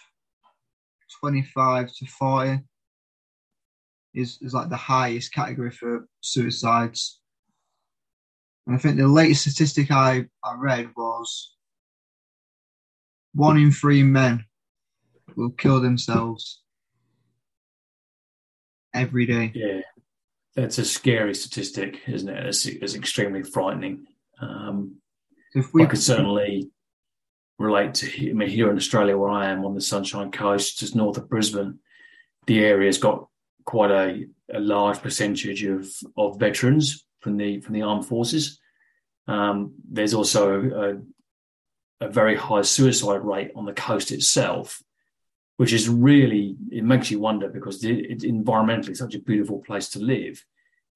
25 1.20 1.94
to 1.94 2.06
40 2.06 2.60
is, 4.14 4.38
is 4.42 4.54
like 4.54 4.70
the 4.70 4.76
highest 4.76 5.34
category 5.34 5.72
for 5.72 6.08
suicides. 6.22 7.20
And 8.68 8.76
I 8.76 8.80
think 8.80 8.98
the 8.98 9.08
latest 9.08 9.42
statistic 9.42 9.92
I, 9.92 10.26
I 10.44 10.56
read 10.58 10.90
was 10.96 11.56
one 13.34 13.58
in 13.58 13.72
three 13.72 14.04
men 14.04 14.46
will 15.36 15.50
kill 15.52 15.82
themselves 15.82 16.62
every 18.94 19.26
day. 19.26 19.52
Yeah, 19.54 19.82
that's 20.56 20.78
a 20.78 20.86
scary 20.86 21.36
statistic, 21.36 22.02
isn't 22.08 22.30
it? 22.30 22.46
It's, 22.46 22.66
it's 22.66 22.96
extremely 22.96 23.44
frightening. 23.44 24.08
Um, 24.42 24.98
if 25.54 25.74
we 25.74 25.84
I 25.84 25.86
could 25.88 26.02
certainly 26.02 26.72
relate 27.60 27.94
to. 27.96 28.30
I 28.30 28.34
mean, 28.34 28.50
here 28.50 28.70
in 28.70 28.78
Australia, 28.78 29.18
where 29.18 29.30
I 29.30 29.50
am 29.50 29.66
on 29.66 29.76
the 29.76 29.82
Sunshine 29.82 30.32
Coast, 30.32 30.80
just 30.80 30.96
north 30.96 31.18
of 31.18 31.30
Brisbane, 31.30 31.80
the 32.48 32.60
area's 32.60 32.98
got 32.98 33.28
quite 33.66 33.92
a, 33.92 34.26
a 34.54 34.60
large 34.60 35.02
percentage 35.02 35.64
of, 35.64 35.88
of 36.18 36.40
veterans 36.40 37.06
from 37.20 37.38
the 37.38 37.62
from 37.62 37.74
the 37.74 37.82
armed 37.82 38.06
forces. 38.06 38.60
Um, 39.28 39.76
there's 39.90 40.14
also 40.14 41.02
a 42.02 42.10
very 42.10 42.36
high 42.36 42.64
suicide 42.64 43.24
rate 43.24 43.52
on 43.56 43.66
the 43.66 43.74
coast 43.74 44.12
itself, 44.12 44.82
which 45.58 45.74
is 45.74 45.90
really 45.90 46.56
it 46.72 46.84
makes 46.84 47.12
you 47.12 47.20
wonder 47.20 47.48
because 47.48 47.84
it, 47.84 47.98
it 48.12 48.20
environmentally 48.22 48.96
such 48.96 49.16
a 49.16 49.20
beautiful 49.20 49.60
place 49.60 49.90
to 49.90 50.00
live, 50.00 50.44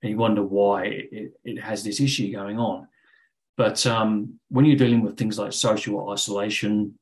and 0.02 0.12
you 0.12 0.18
wonder 0.18 0.44
why 0.44 0.86
it, 0.86 1.34
it 1.44 1.62
has 1.62 1.84
this 1.84 2.00
issue 2.00 2.32
going 2.32 2.60
on. 2.60 2.88
But 3.56 3.86
um, 3.88 4.40
when 4.50 4.66
you're 4.66 4.78
dealing 4.78 5.02
with 5.02 5.18
things 5.18 5.40
like 5.40 5.52
social 5.52 6.12
isolation, 6.12 6.98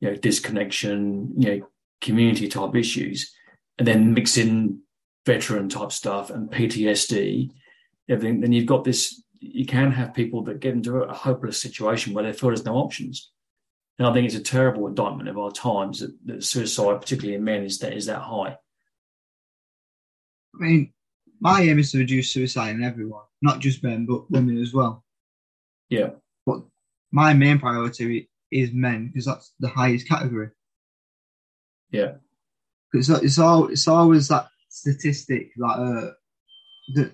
you 0.00 0.10
know, 0.10 0.16
disconnection, 0.16 1.32
you 1.36 1.48
know, 1.48 1.68
community 2.00 2.46
type 2.48 2.74
issues, 2.76 3.34
and 3.78 3.88
then 3.88 4.12
mix 4.12 4.36
in 4.36 4.80
veteran 5.24 5.68
type 5.68 5.92
stuff 5.92 6.30
and 6.30 6.50
PTSD, 6.50 7.50
everything, 8.08 8.40
then 8.40 8.52
you've 8.52 8.66
got 8.66 8.84
this. 8.84 9.22
You 9.40 9.66
can 9.66 9.92
have 9.92 10.14
people 10.14 10.42
that 10.44 10.60
get 10.60 10.74
into 10.74 11.02
a 11.02 11.12
hopeless 11.12 11.60
situation 11.60 12.14
where 12.14 12.24
they 12.24 12.32
feel 12.32 12.50
there's 12.50 12.64
no 12.64 12.76
options. 12.76 13.30
And 13.98 14.08
I 14.08 14.12
think 14.12 14.26
it's 14.26 14.34
a 14.34 14.40
terrible 14.40 14.86
indictment 14.88 15.28
of 15.28 15.38
our 15.38 15.52
times 15.52 16.00
that, 16.00 16.14
that 16.26 16.44
suicide, 16.44 17.00
particularly 17.00 17.36
in 17.36 17.44
men, 17.44 17.62
is 17.62 17.78
that 17.78 17.92
is 17.92 18.06
that 18.06 18.20
high. 18.20 18.58
I 20.54 20.58
mean, 20.58 20.92
my 21.40 21.62
aim 21.62 21.78
is 21.78 21.92
to 21.92 21.98
reduce 21.98 22.32
suicide 22.32 22.70
in 22.70 22.82
everyone, 22.82 23.24
not 23.42 23.60
just 23.60 23.82
men, 23.82 24.06
but 24.06 24.30
women 24.30 24.60
as 24.60 24.72
well. 24.72 25.04
Yeah. 25.88 26.10
But 26.46 26.62
my 27.12 27.34
main 27.34 27.58
priority 27.58 28.28
is 28.50 28.72
men 28.72 29.08
because 29.08 29.26
that's 29.26 29.52
the 29.60 29.68
highest 29.68 30.08
category. 30.08 30.50
Yeah. 31.90 32.14
It's 32.92 33.08
it's 33.08 33.38
all 33.38 33.68
it's 33.68 33.88
always 33.88 34.28
that 34.28 34.48
statistic 34.68 35.52
that 35.56 35.66
uh, 35.66 36.10
the 36.94 37.12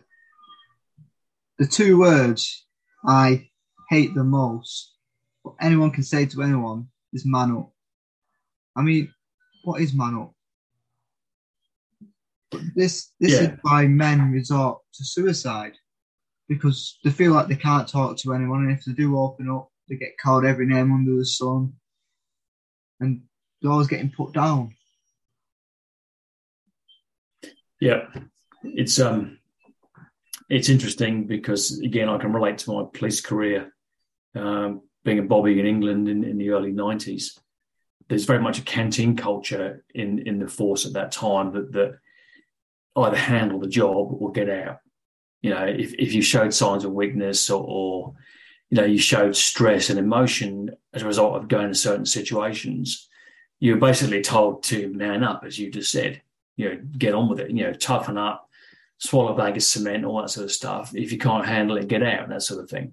the 1.59 1.67
two 1.67 1.99
words 1.99 2.67
I 3.05 3.51
hate 3.89 4.15
the 4.15 4.25
most, 4.25 4.95
anyone 5.61 5.90
can 5.90 6.02
say 6.02 6.26
to 6.26 6.43
anyone 6.43 6.88
is 7.12 7.26
man 7.26 7.52
up. 7.52 7.73
I 8.76 8.83
mean, 8.83 9.12
what 9.64 9.81
is 9.81 9.95
man 9.95 10.14
up? 10.17 10.35
But 12.50 12.62
this 12.75 13.12
this 13.21 13.33
Yeah. 13.33 13.52
is 13.52 13.59
why 13.62 13.87
men 13.87 14.31
resort 14.31 14.81
to 14.95 15.05
suicide 15.05 15.75
because 16.49 16.99
they 17.05 17.11
feel 17.11 17.33
like 17.33 17.47
they 17.47 17.55
can't 17.57 17.87
talk 17.88 18.17
to 18.17 18.35
anyone, 18.35 18.64
and 18.64 18.73
if 18.73 18.85
they 18.85 18.93
do 18.93 19.17
open 19.17 19.49
up, 19.49 19.71
they 19.88 19.95
get 19.97 20.19
called 20.19 20.45
every 20.45 20.67
name 20.67 20.93
under 20.93 21.17
the 21.17 21.25
sun, 21.25 21.73
and 22.99 23.23
they're 23.62 23.71
always 23.71 23.87
getting 23.87 24.11
put 24.11 24.33
down. 24.33 24.75
Yeah, 27.81 28.09
it's 28.64 28.99
um, 28.99 29.38
it's 30.49 30.69
interesting 30.69 31.26
because 31.26 31.79
again, 31.79 32.09
I 32.09 32.19
can 32.19 32.33
relate 32.33 32.59
to 32.59 32.73
my 32.73 32.85
police 32.93 33.21
career, 33.21 33.73
um, 34.35 34.83
being 35.04 35.19
a 35.19 35.23
bobby 35.23 35.59
in 35.59 35.66
England 35.66 36.09
in, 36.09 36.25
in 36.25 36.38
the 36.38 36.50
early 36.50 36.73
'90s. 36.73 37.38
There's 38.09 38.25
very 38.25 38.40
much 38.40 38.59
a 38.59 38.62
canteen 38.62 39.16
culture 39.16 39.85
in 39.95 40.21
in 40.21 40.38
the 40.38 40.49
force 40.49 40.87
at 40.87 40.95
that 40.95 41.12
time 41.12 41.52
that 41.52 41.73
that 41.73 41.99
either 42.97 43.16
handle 43.16 43.61
the 43.61 43.69
job 43.69 44.09
or 44.19 44.33
get 44.33 44.50
out. 44.50 44.78
You 45.42 45.50
know, 45.50 45.64
if 45.64 45.95
if 45.95 46.12
you 46.12 46.23
showed 46.23 46.52
signs 46.52 46.85
of 46.85 46.92
weakness 46.92 47.50
or, 47.50 47.64
or 47.66 48.14
you 48.69 48.76
know 48.76 48.85
you 48.85 48.99
showed 48.99 49.37
stress 49.37 49.90
and 49.90 49.99
emotion 49.99 50.71
as 50.92 51.02
a 51.02 51.07
result 51.07 51.37
of 51.37 51.49
going 51.49 51.69
to 51.69 51.75
certain 51.75 52.07
situations, 52.07 53.09
you're 53.59 53.76
basically 53.76 54.23
told 54.23 54.62
to 54.64 54.92
man 54.92 55.23
up, 55.23 55.45
as 55.45 55.59
you 55.59 55.71
just 55.71 55.92
said 55.92 56.21
you 56.61 56.69
know, 56.69 56.80
get 56.99 57.14
on 57.14 57.28
with 57.28 57.40
it, 57.40 57.50
you 57.50 57.64
know, 57.64 57.73
toughen 57.73 58.19
up, 58.19 58.50
swallow 58.99 59.33
a 59.33 59.37
bag 59.37 59.57
of 59.57 59.62
cement, 59.62 60.04
all 60.04 60.21
that 60.21 60.28
sort 60.28 60.45
of 60.45 60.52
stuff. 60.52 60.95
If 60.95 61.11
you 61.11 61.16
can't 61.16 61.47
handle 61.47 61.78
it, 61.78 61.88
get 61.88 62.02
out, 62.02 62.28
that 62.28 62.42
sort 62.42 62.62
of 62.62 62.69
thing. 62.69 62.92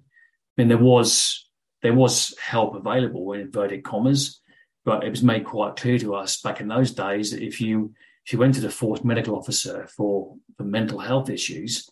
mean, 0.56 0.68
there 0.68 0.78
was 0.78 1.47
there 1.82 1.94
was 1.94 2.34
help 2.40 2.74
available 2.74 3.32
in 3.32 3.40
inverted 3.40 3.84
commas, 3.84 4.40
but 4.84 5.04
it 5.04 5.10
was 5.10 5.22
made 5.22 5.44
quite 5.44 5.76
clear 5.76 5.98
to 5.98 6.14
us 6.14 6.40
back 6.40 6.60
in 6.60 6.68
those 6.68 6.92
days 6.92 7.30
that 7.30 7.42
if 7.42 7.60
you 7.60 7.94
if 8.24 8.32
you 8.32 8.38
went 8.38 8.54
to 8.54 8.60
the 8.60 8.70
force 8.70 9.02
medical 9.04 9.36
officer 9.36 9.86
for 9.86 10.34
for 10.56 10.64
mental 10.64 10.98
health 10.98 11.30
issues, 11.30 11.88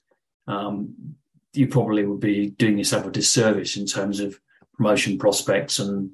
um, 0.47 0.95
you 1.53 1.69
probably 1.69 2.05
would 2.05 2.21
be 2.21 2.51
doing 2.51 2.79
yourself 2.79 3.07
a 3.07 3.11
disservice 3.11 3.77
in 3.77 3.87
terms 3.87 4.21
of 4.21 4.39
promotion 4.75 5.19
prospects 5.19 5.79
and 5.79 6.11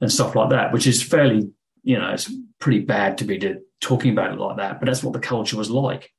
and 0.00 0.12
stuff 0.12 0.34
like 0.34 0.50
that, 0.50 0.72
which 0.72 0.86
is 0.86 1.02
fairly, 1.02 1.50
you 1.82 1.98
know, 1.98 2.10
it's 2.10 2.30
pretty 2.58 2.80
bad 2.80 3.18
to 3.18 3.24
be 3.24 3.38
talking 3.80 4.12
about 4.12 4.32
it 4.32 4.38
like 4.38 4.56
that, 4.56 4.80
but 4.80 4.86
that's 4.86 5.02
what 5.02 5.12
the 5.12 5.20
culture 5.20 5.56
was 5.56 5.70
like. 5.70 6.10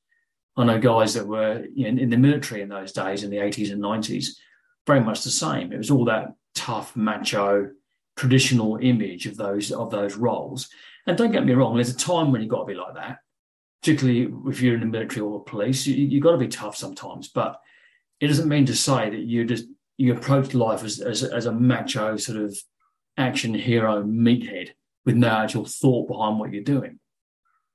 I 0.57 0.63
know 0.63 0.79
guys 0.79 1.15
that 1.15 1.27
were 1.27 1.65
in, 1.75 1.99
in 1.99 2.09
the 2.09 2.17
military 2.17 2.61
in 2.61 2.69
those 2.69 2.93
days, 2.93 3.23
in 3.23 3.29
the 3.29 3.37
80s 3.37 3.71
and 3.71 3.81
90s, 3.81 4.27
very 4.87 5.01
much 5.01 5.23
the 5.23 5.29
same. 5.29 5.73
It 5.73 5.77
was 5.77 5.91
all 5.91 6.05
that 6.05 6.33
tough, 6.55 6.95
macho, 6.95 7.69
traditional 8.15 8.77
image 8.77 9.25
of 9.25 9.37
those 9.37 9.71
of 9.71 9.91
those 9.91 10.15
roles. 10.15 10.69
And 11.05 11.17
don't 11.17 11.31
get 11.31 11.45
me 11.45 11.53
wrong, 11.53 11.75
there's 11.75 11.93
a 11.93 11.97
time 11.97 12.31
when 12.31 12.41
you've 12.41 12.49
got 12.49 12.61
to 12.61 12.65
be 12.65 12.73
like 12.73 12.95
that, 12.95 13.19
particularly 13.81 14.33
if 14.47 14.61
you're 14.61 14.73
in 14.75 14.79
the 14.79 14.85
military 14.87 15.21
or 15.21 15.39
the 15.39 15.43
police. 15.43 15.85
You, 15.85 15.95
you've 15.95 16.23
got 16.23 16.31
to 16.31 16.37
be 16.37 16.47
tough 16.47 16.75
sometimes, 16.75 17.27
but 17.27 17.59
it 18.19 18.27
doesn't 18.27 18.49
mean 18.49 18.65
to 18.65 18.75
say 18.75 19.09
that 19.09 19.19
you 19.19 19.45
just 19.45 19.65
you 19.97 20.13
approach 20.13 20.53
life 20.53 20.83
as, 20.83 20.99
as, 20.99 21.23
as 21.23 21.45
a 21.45 21.51
macho 21.51 22.17
sort 22.17 22.37
of 22.37 22.57
action 23.17 23.53
hero 23.53 24.03
meathead 24.03 24.71
with 25.05 25.15
no 25.15 25.29
actual 25.29 25.65
thought 25.65 26.07
behind 26.07 26.39
what 26.39 26.51
you're 26.53 26.63
doing. 26.63 26.99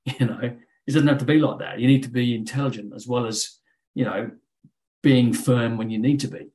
You 0.19 0.25
know, 0.25 0.39
it 0.41 0.91
doesn't 0.91 1.07
have 1.07 1.19
to 1.19 1.25
be 1.25 1.37
like 1.37 1.59
that. 1.59 1.79
You 1.79 1.85
need 1.85 2.01
to 2.03 2.09
be 2.09 2.33
intelligent 2.33 2.91
as 2.95 3.07
well 3.07 3.27
as, 3.27 3.59
you 3.93 4.03
know, 4.03 4.31
being 5.03 5.31
firm 5.31 5.77
when 5.77 5.91
you 5.91 5.99
need 5.99 6.21
to 6.21 6.27
be. 6.27 6.49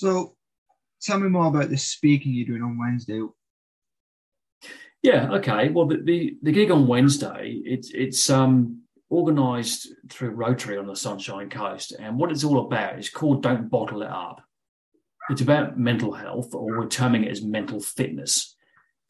So, 0.00 0.34
tell 1.02 1.20
me 1.20 1.28
more 1.28 1.48
about 1.48 1.68
this 1.68 1.84
speaking 1.84 2.32
you're 2.32 2.46
doing 2.46 2.62
on 2.62 2.78
Wednesday. 2.78 3.20
Yeah, 5.02 5.30
okay. 5.32 5.68
Well, 5.68 5.88
the, 5.88 5.98
the, 6.02 6.38
the 6.40 6.52
gig 6.52 6.70
on 6.70 6.86
Wednesday, 6.86 7.60
it's 7.66 7.90
it's 7.90 8.30
um, 8.30 8.80
organised 9.10 9.88
through 10.08 10.30
Rotary 10.30 10.78
on 10.78 10.86
the 10.86 10.96
Sunshine 10.96 11.50
Coast, 11.50 11.92
and 11.98 12.18
what 12.18 12.30
it's 12.30 12.44
all 12.44 12.64
about 12.64 12.98
is 12.98 13.10
called 13.10 13.42
"Don't 13.42 13.68
Bottle 13.68 14.00
It 14.00 14.08
Up." 14.08 14.40
It's 15.28 15.42
about 15.42 15.78
mental 15.78 16.12
health, 16.12 16.54
or 16.54 16.78
we're 16.78 16.88
terming 16.88 17.24
it 17.24 17.30
as 17.32 17.42
mental 17.42 17.78
fitness. 17.78 18.56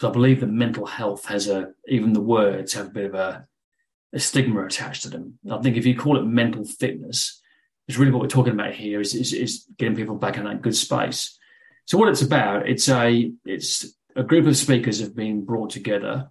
So 0.01 0.09
I 0.09 0.13
believe 0.13 0.41
that 0.41 0.49
mental 0.49 0.87
health 0.87 1.27
has 1.27 1.47
a 1.47 1.71
even 1.87 2.15
the 2.15 2.21
words 2.21 2.73
have 2.73 2.89
a 2.89 2.91
bit 2.91 3.05
of 3.05 3.15
a, 3.15 3.47
a 4.13 4.19
stigma 4.19 4.65
attached 4.65 5.05
to 5.05 5.11
them. 5.11 5.39
I 5.49 5.59
think 5.59 5.77
if 5.77 5.87
you 5.87 5.97
call 5.97 6.19
it 6.19 6.25
mental 6.25 6.65
fitness, 6.65 7.40
it's 7.91 7.99
really 7.99 8.13
what 8.13 8.23
we're 8.23 8.29
talking 8.29 8.53
about 8.53 8.73
here 8.73 9.01
is, 9.01 9.17
is, 9.17 9.33
is 9.33 9.67
getting 9.77 9.97
people 9.97 10.15
back 10.15 10.37
in 10.37 10.45
that 10.45 10.63
good 10.63 10.77
space. 10.77 11.37
So 11.87 11.99
what 11.99 12.09
it's 12.09 12.23
about, 12.23 12.69
it's 12.69 12.89
a 12.89 13.33
it's 13.45 13.85
a 14.15 14.23
group 14.23 14.47
of 14.47 14.57
speakers 14.57 15.01
have 15.01 15.17
been 15.17 15.45
brought 15.45 15.71
together, 15.71 16.31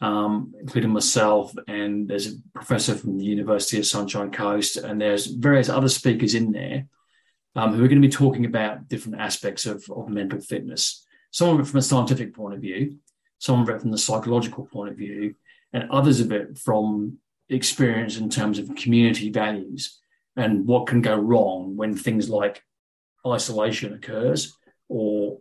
um, 0.00 0.54
including 0.60 0.90
myself, 0.90 1.52
and 1.66 2.06
there's 2.06 2.28
a 2.28 2.36
professor 2.54 2.94
from 2.94 3.18
the 3.18 3.24
University 3.24 3.78
of 3.78 3.86
Sunshine 3.86 4.30
Coast, 4.30 4.76
and 4.76 5.00
there's 5.00 5.26
various 5.26 5.68
other 5.68 5.88
speakers 5.88 6.36
in 6.36 6.52
there 6.52 6.86
um, 7.56 7.74
who 7.74 7.82
are 7.84 7.88
going 7.88 8.00
to 8.00 8.08
be 8.08 8.12
talking 8.12 8.44
about 8.44 8.86
different 8.86 9.20
aspects 9.20 9.66
of, 9.66 9.84
of 9.90 10.08
mental 10.08 10.40
fitness. 10.40 11.04
Some 11.32 11.48
of 11.48 11.58
it 11.58 11.66
from 11.66 11.78
a 11.78 11.82
scientific 11.82 12.32
point 12.32 12.54
of 12.54 12.60
view, 12.60 12.98
some 13.40 13.60
of 13.60 13.68
it 13.70 13.80
from 13.80 13.90
the 13.90 13.98
psychological 13.98 14.66
point 14.66 14.90
of 14.90 14.96
view, 14.96 15.34
and 15.72 15.90
others 15.90 16.20
of 16.20 16.30
it 16.30 16.58
from 16.58 17.18
experience 17.48 18.18
in 18.18 18.30
terms 18.30 18.60
of 18.60 18.72
community 18.76 19.30
values 19.30 19.98
and 20.36 20.66
what 20.66 20.86
can 20.86 21.02
go 21.02 21.16
wrong 21.16 21.76
when 21.76 21.96
things 21.96 22.28
like 22.28 22.62
isolation 23.26 23.92
occurs 23.94 24.56
or 24.88 25.38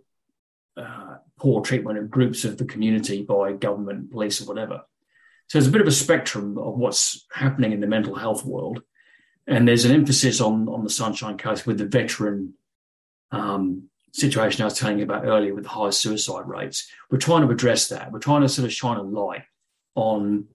uh, 0.77 1.17
poor 1.37 1.61
treatment 1.61 1.97
of 1.97 2.09
groups 2.09 2.45
of 2.45 2.57
the 2.57 2.65
community 2.65 3.23
by 3.23 3.53
government, 3.53 4.11
police, 4.11 4.41
or 4.41 4.45
whatever. 4.45 4.83
So 5.47 5.57
there's 5.57 5.67
a 5.67 5.71
bit 5.71 5.81
of 5.81 5.87
a 5.87 5.91
spectrum 5.91 6.57
of 6.57 6.77
what's 6.77 7.25
happening 7.33 7.73
in 7.73 7.81
the 7.81 7.87
mental 7.87 8.15
health 8.15 8.45
world, 8.45 8.83
and 9.47 9.67
there's 9.67 9.85
an 9.85 9.91
emphasis 9.91 10.39
on 10.39 10.69
on 10.69 10.83
the 10.83 10.89
Sunshine 10.89 11.37
Coast 11.37 11.67
with 11.67 11.77
the 11.77 11.85
veteran 11.85 12.53
um, 13.31 13.89
situation 14.13 14.61
I 14.61 14.65
was 14.65 14.77
telling 14.77 14.99
you 14.99 15.03
about 15.03 15.25
earlier 15.25 15.53
with 15.53 15.65
the 15.65 15.69
high 15.69 15.89
suicide 15.89 16.47
rates. 16.47 16.89
We're 17.09 17.17
trying 17.17 17.45
to 17.45 17.53
address 17.53 17.89
that. 17.89 18.11
We're 18.11 18.19
trying 18.19 18.41
to 18.41 18.49
sort 18.49 18.65
of 18.65 18.73
shine 18.73 18.97
a 18.97 19.03
light 19.03 19.43
on 19.95 20.47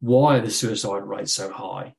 why 0.00 0.36
are 0.36 0.40
the 0.40 0.50
suicide 0.50 1.04
rates 1.04 1.32
so 1.32 1.50
high? 1.50 1.94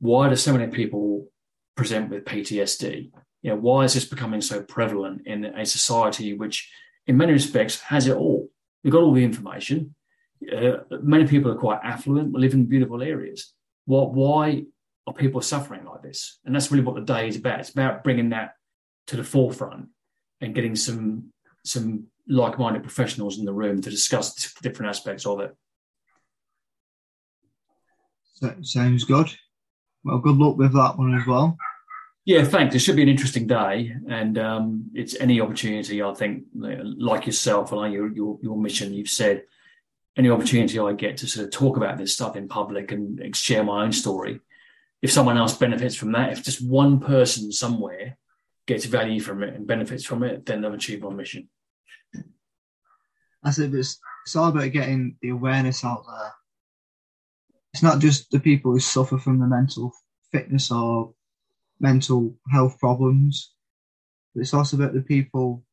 Why 0.00 0.28
do 0.28 0.36
so 0.36 0.52
many 0.52 0.70
people 0.70 1.28
present 1.76 2.10
with 2.10 2.24
PTSD? 2.24 3.10
You 3.42 3.50
know, 3.50 3.56
why 3.56 3.84
is 3.84 3.94
this 3.94 4.04
becoming 4.04 4.40
so 4.40 4.62
prevalent 4.62 5.26
in 5.26 5.44
a 5.44 5.64
society 5.64 6.34
which, 6.34 6.70
in 7.06 7.16
many 7.16 7.32
respects, 7.32 7.80
has 7.80 8.06
it 8.06 8.16
all? 8.16 8.50
We've 8.82 8.92
got 8.92 9.02
all 9.02 9.12
the 9.12 9.24
information. 9.24 9.94
Uh, 10.50 10.78
many 11.02 11.26
people 11.26 11.50
are 11.50 11.56
quite 11.56 11.80
affluent, 11.82 12.32
live 12.32 12.54
in 12.54 12.66
beautiful 12.66 13.02
areas. 13.02 13.52
What? 13.84 14.12
Why 14.12 14.64
are 15.06 15.14
people 15.14 15.40
suffering 15.42 15.84
like 15.84 16.02
this? 16.02 16.38
And 16.44 16.54
that's 16.54 16.70
really 16.70 16.84
what 16.84 16.94
the 16.94 17.02
day 17.02 17.28
is 17.28 17.36
about. 17.36 17.60
It's 17.60 17.70
about 17.70 18.04
bringing 18.04 18.30
that 18.30 18.54
to 19.08 19.16
the 19.16 19.24
forefront 19.24 19.88
and 20.40 20.54
getting 20.54 20.76
some 20.76 21.32
some 21.64 22.06
like-minded 22.26 22.82
professionals 22.82 23.38
in 23.38 23.44
the 23.44 23.52
room 23.52 23.82
to 23.82 23.90
discuss 23.90 24.54
different 24.62 24.88
aspects 24.88 25.26
of 25.26 25.40
it. 25.40 25.54
That 28.40 28.64
sounds 28.64 29.04
good. 29.04 29.34
Well, 30.04 30.18
good 30.18 30.36
luck 30.36 30.56
with 30.56 30.72
that 30.74 30.98
one 30.98 31.14
as 31.14 31.26
well. 31.26 31.56
Yeah, 32.24 32.44
thanks. 32.44 32.74
It 32.74 32.80
should 32.80 32.96
be 32.96 33.02
an 33.02 33.08
interesting 33.08 33.46
day, 33.46 33.94
and 34.08 34.38
um, 34.38 34.90
it's 34.94 35.16
any 35.16 35.40
opportunity. 35.40 36.02
I 36.02 36.14
think, 36.14 36.44
like 36.54 37.26
yourself, 37.26 37.72
and 37.72 37.80
like 37.80 37.92
your, 37.92 38.12
your 38.12 38.38
your 38.42 38.56
mission, 38.56 38.92
you've 38.92 39.08
said 39.08 39.44
any 40.16 40.28
opportunity 40.28 40.78
I 40.78 40.92
get 40.92 41.18
to 41.18 41.26
sort 41.26 41.46
of 41.46 41.52
talk 41.52 41.76
about 41.76 41.96
this 41.96 42.14
stuff 42.14 42.36
in 42.36 42.48
public 42.48 42.92
and 42.92 43.34
share 43.34 43.64
my 43.64 43.84
own 43.84 43.92
story. 43.92 44.40
If 45.00 45.12
someone 45.12 45.38
else 45.38 45.56
benefits 45.56 45.94
from 45.94 46.12
that, 46.12 46.32
if 46.32 46.42
just 46.42 46.64
one 46.64 47.00
person 47.00 47.52
somewhere 47.52 48.18
gets 48.66 48.84
value 48.84 49.20
from 49.20 49.42
it 49.42 49.54
and 49.54 49.66
benefits 49.66 50.04
from 50.04 50.22
it, 50.22 50.44
then 50.44 50.64
I've 50.64 50.74
achieved 50.74 51.02
my 51.02 51.10
mission. 51.10 51.48
I 53.42 53.50
said 53.50 53.74
it's, 53.74 53.98
it's 54.26 54.36
all 54.36 54.50
about 54.50 54.72
getting 54.72 55.16
the 55.22 55.30
awareness 55.30 55.84
out 55.84 56.04
there. 56.06 56.32
It's 57.72 57.82
not 57.82 58.00
just 58.00 58.30
the 58.30 58.40
people 58.40 58.72
who 58.72 58.80
suffer 58.80 59.18
from 59.18 59.38
the 59.38 59.46
mental 59.46 59.92
fitness 60.32 60.70
or 60.70 61.14
mental 61.78 62.34
health 62.50 62.78
problems, 62.78 63.52
but 64.34 64.40
it's 64.40 64.54
also 64.54 64.76
about 64.76 64.94
the 64.94 65.02
people 65.02 65.64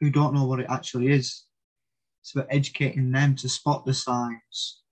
who 0.00 0.10
don't 0.10 0.34
know 0.34 0.44
what 0.44 0.60
it 0.60 0.66
actually 0.68 1.08
is. 1.08 1.44
It's 2.22 2.34
about 2.34 2.46
educating 2.50 3.10
them 3.10 3.36
to 3.36 3.48
spot 3.48 3.84
the 3.84 3.94
signs, 3.94 4.82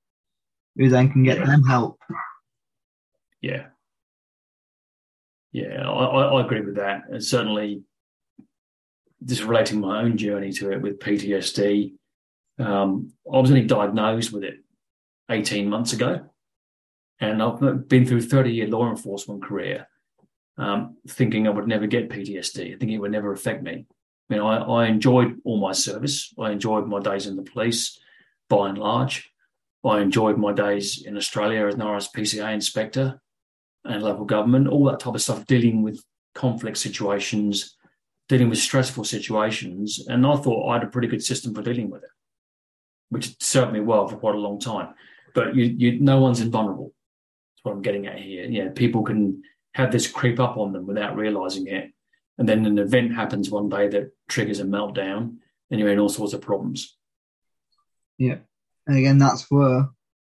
who 0.77 0.89
then 0.89 1.11
can 1.11 1.23
get 1.23 1.39
yeah. 1.39 1.47
them 1.47 1.65
help. 1.65 1.99
Yeah. 3.41 3.67
Yeah, 5.53 5.89
I, 5.89 6.05
I, 6.05 6.45
agree 6.45 6.63
with 6.63 6.77
that. 6.77 7.03
And 7.11 7.23
certainly, 7.23 7.83
just 9.25 9.45
relating 9.45 9.81
my 9.81 10.01
own 10.01 10.17
journey 10.17 10.51
to 10.53 10.73
it 10.73 10.81
with 10.81 10.99
PTSD, 10.99 11.93
um, 12.59 13.13
I 13.31 13.39
was 13.39 13.51
only 13.51 13.67
diagnosed 13.67 14.33
with 14.33 14.45
it 14.45 14.57
18 15.33 15.69
months 15.69 15.93
ago. 15.93 16.21
And 17.21 17.43
I've 17.43 17.89
been 17.89 18.07
through 18.07 18.19
a 18.19 18.23
30 18.23 18.53
year 18.53 18.67
law 18.67 18.91
enforcement 18.91 19.43
career 19.43 19.87
um, 20.59 20.97
thinking 21.09 21.47
I 21.47 21.51
would 21.51 21.69
never 21.69 21.87
get 21.87 22.11
PTSD, 22.11 22.79
thinking 22.79 22.93
it 22.93 23.01
would 23.01 23.13
never 23.13 23.33
affect 23.33 23.63
me. 23.63 23.87
I 24.31 24.35
mean, 24.35 24.43
I, 24.43 24.59
I 24.59 24.87
enjoyed 24.87 25.41
all 25.45 25.59
my 25.59 25.73
service. 25.73 26.33
I 26.39 26.51
enjoyed 26.51 26.87
my 26.87 27.01
days 27.01 27.27
in 27.27 27.37
the 27.37 27.43
police 27.43 27.99
by 28.49 28.69
and 28.69 28.79
large. 28.79 29.31
I 29.85 30.01
enjoyed 30.01 30.39
my 30.39 30.53
days 30.53 31.03
in 31.05 31.17
Australia 31.17 31.67
as 31.67 31.75
an 31.75 31.81
RSPCA 31.81 32.53
inspector 32.53 33.21
and 33.85 34.03
local 34.03 34.25
government, 34.25 34.69
all 34.69 34.85
that 34.85 35.01
type 35.01 35.15
of 35.15 35.23
stuff, 35.23 35.47
dealing 35.47 35.83
with 35.83 36.05
conflict 36.35 36.79
situations, 36.79 37.77
dealing 38.29 38.49
with 38.49 38.59
stressful 38.59 39.05
situations. 39.05 40.07
And 40.09 40.25
I 40.25 40.37
thought 40.37 40.69
I 40.69 40.75
had 40.75 40.85
a 40.85 40.91
pretty 40.91 41.09
good 41.09 41.23
system 41.23 41.55
for 41.55 41.63
dealing 41.63 41.91
with 41.91 42.05
it, 42.05 42.11
which 43.09 43.35
served 43.43 43.73
me 43.73 43.81
well 43.81 44.07
for 44.07 44.17
quite 44.17 44.37
a 44.37 44.39
long 44.39 44.61
time. 44.61 44.95
But 45.35 45.55
you, 45.55 45.65
you, 45.65 46.01
no 46.01 46.21
one's 46.21 46.41
invulnerable. 46.41 46.93
That's 47.55 47.65
what 47.65 47.73
I'm 47.73 47.83
getting 47.83 48.07
at 48.07 48.19
here. 48.19 48.45
Yeah, 48.45 48.69
people 48.75 49.03
can 49.03 49.43
have 49.75 49.91
this 49.91 50.11
creep 50.11 50.39
up 50.39 50.57
on 50.57 50.73
them 50.73 50.87
without 50.87 51.17
realizing 51.17 51.67
it. 51.67 51.93
And 52.39 52.49
then 52.49 52.67
an 52.67 52.79
event 52.79 53.15
happens 53.15 53.51
one 53.51 53.69
day 53.69 53.89
that 53.89 54.13
triggers 54.29 54.61
a 54.61 54.65
meltdown, 54.65 55.37
and 55.71 55.81
you're 55.81 55.91
in 55.91 55.99
all 55.99 56.09
sorts 56.09 56.33
of 56.33 56.41
problems. 56.41 56.97
Yeah. 58.19 58.39
And 58.87 58.97
again, 58.99 59.19
that's 59.19 59.51
where 59.51 59.89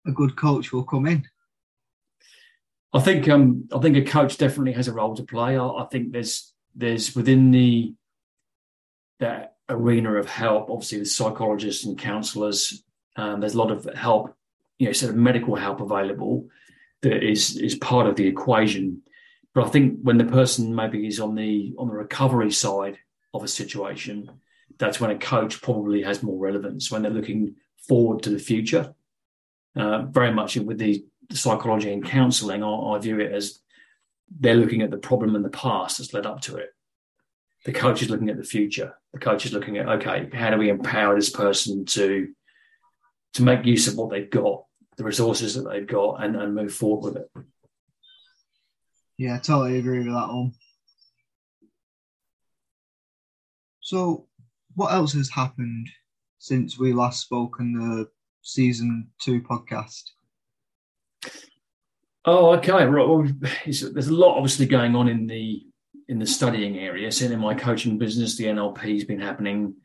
a 0.05 0.11
good 0.11 0.35
coach 0.35 0.71
will 0.71 0.83
come 0.83 1.07
in. 1.07 1.27
I 2.93 2.99
think 2.99 3.27
um, 3.27 3.67
I 3.73 3.79
think 3.79 3.97
a 3.97 4.03
coach 4.03 4.37
definitely 4.37 4.73
has 4.73 4.87
a 4.87 4.93
role 4.93 5.15
to 5.15 5.23
play. 5.23 5.57
I, 5.57 5.67
I 5.67 5.85
think 5.91 6.13
there's 6.13 6.53
there's 6.75 7.15
within 7.15 7.51
the 7.51 7.93
that 9.19 9.55
arena 9.69 10.15
of 10.15 10.29
help, 10.29 10.69
obviously 10.69 10.99
with 10.99 11.09
psychologists 11.09 11.85
and 11.85 11.97
counsellors, 11.97 12.83
um, 13.15 13.39
there's 13.39 13.53
a 13.53 13.57
lot 13.57 13.71
of 13.71 13.85
help, 13.95 14.35
you 14.77 14.87
know, 14.87 14.93
sort 14.93 15.11
of 15.11 15.17
medical 15.17 15.55
help 15.55 15.81
available 15.81 16.47
that 17.01 17.23
is 17.23 17.57
is 17.57 17.75
part 17.75 18.07
of 18.07 18.15
the 18.15 18.27
equation. 18.27 19.01
But 19.53 19.65
I 19.65 19.69
think 19.69 19.99
when 20.01 20.17
the 20.17 20.25
person 20.25 20.75
maybe 20.75 21.07
is 21.07 21.19
on 21.19 21.35
the 21.35 21.73
on 21.77 21.87
the 21.87 21.93
recovery 21.93 22.51
side 22.51 22.97
of 23.33 23.43
a 23.43 23.47
situation, 23.47 24.29
that's 24.77 24.99
when 24.99 25.11
a 25.11 25.17
coach 25.17 25.61
probably 25.61 26.01
has 26.03 26.23
more 26.23 26.37
relevance 26.37 26.91
when 26.91 27.03
they're 27.03 27.11
looking 27.11 27.55
forward 27.87 28.23
to 28.23 28.29
the 28.29 28.39
future. 28.39 28.93
Uh, 29.75 30.03
very 30.03 30.31
much 30.31 30.55
with 30.55 30.77
the 30.77 31.05
psychology 31.31 31.91
and 31.91 32.05
counselling, 32.05 32.63
I, 32.63 32.69
I 32.69 32.99
view 32.99 33.19
it 33.19 33.31
as 33.31 33.59
they're 34.39 34.55
looking 34.55 34.81
at 34.81 34.91
the 34.91 34.97
problem 34.97 35.35
in 35.35 35.43
the 35.43 35.49
past 35.49 35.97
that's 35.97 36.13
led 36.13 36.25
up 36.25 36.41
to 36.41 36.57
it. 36.57 36.69
The 37.65 37.73
coach 37.73 38.01
is 38.01 38.09
looking 38.09 38.29
at 38.29 38.37
the 38.37 38.43
future. 38.43 38.95
The 39.13 39.19
coach 39.19 39.45
is 39.45 39.53
looking 39.53 39.77
at 39.77 39.87
okay, 39.87 40.29
how 40.33 40.49
do 40.51 40.57
we 40.57 40.69
empower 40.69 41.15
this 41.15 41.29
person 41.29 41.85
to 41.85 42.33
to 43.35 43.43
make 43.43 43.65
use 43.65 43.87
of 43.87 43.97
what 43.97 44.09
they've 44.09 44.29
got, 44.29 44.64
the 44.97 45.03
resources 45.03 45.55
that 45.55 45.69
they've 45.69 45.87
got, 45.87 46.23
and, 46.23 46.35
and 46.35 46.55
move 46.55 46.73
forward 46.73 47.13
with 47.13 47.23
it. 47.23 47.45
Yeah, 49.17 49.35
I 49.35 49.39
totally 49.39 49.79
agree 49.79 49.99
with 49.99 50.07
that 50.07 50.27
one. 50.27 50.53
So, 53.81 54.27
what 54.75 54.93
else 54.93 55.13
has 55.13 55.29
happened 55.29 55.89
since 56.39 56.77
we 56.77 56.93
last 56.93 57.21
spoke 57.21 57.57
in 57.59 57.73
the 57.73 58.07
season 58.41 59.09
two 59.21 59.41
podcast? 59.41 60.11
Oh, 62.25 62.53
okay. 62.55 62.71
Right. 62.71 63.07
Well, 63.07 63.27
there's 63.65 64.07
a 64.07 64.13
lot 64.13 64.37
obviously 64.37 64.65
going 64.65 64.95
on 64.95 65.07
in 65.07 65.27
the 65.27 65.63
in 66.07 66.19
the 66.19 66.25
studying 66.25 66.77
area. 66.77 67.11
So 67.11 67.25
in 67.25 67.39
my 67.39 67.53
coaching 67.55 67.97
business, 67.97 68.37
the 68.37 68.45
NLP 68.45 68.93
has 68.93 69.03
been 69.03 69.19
happening. 69.19 69.75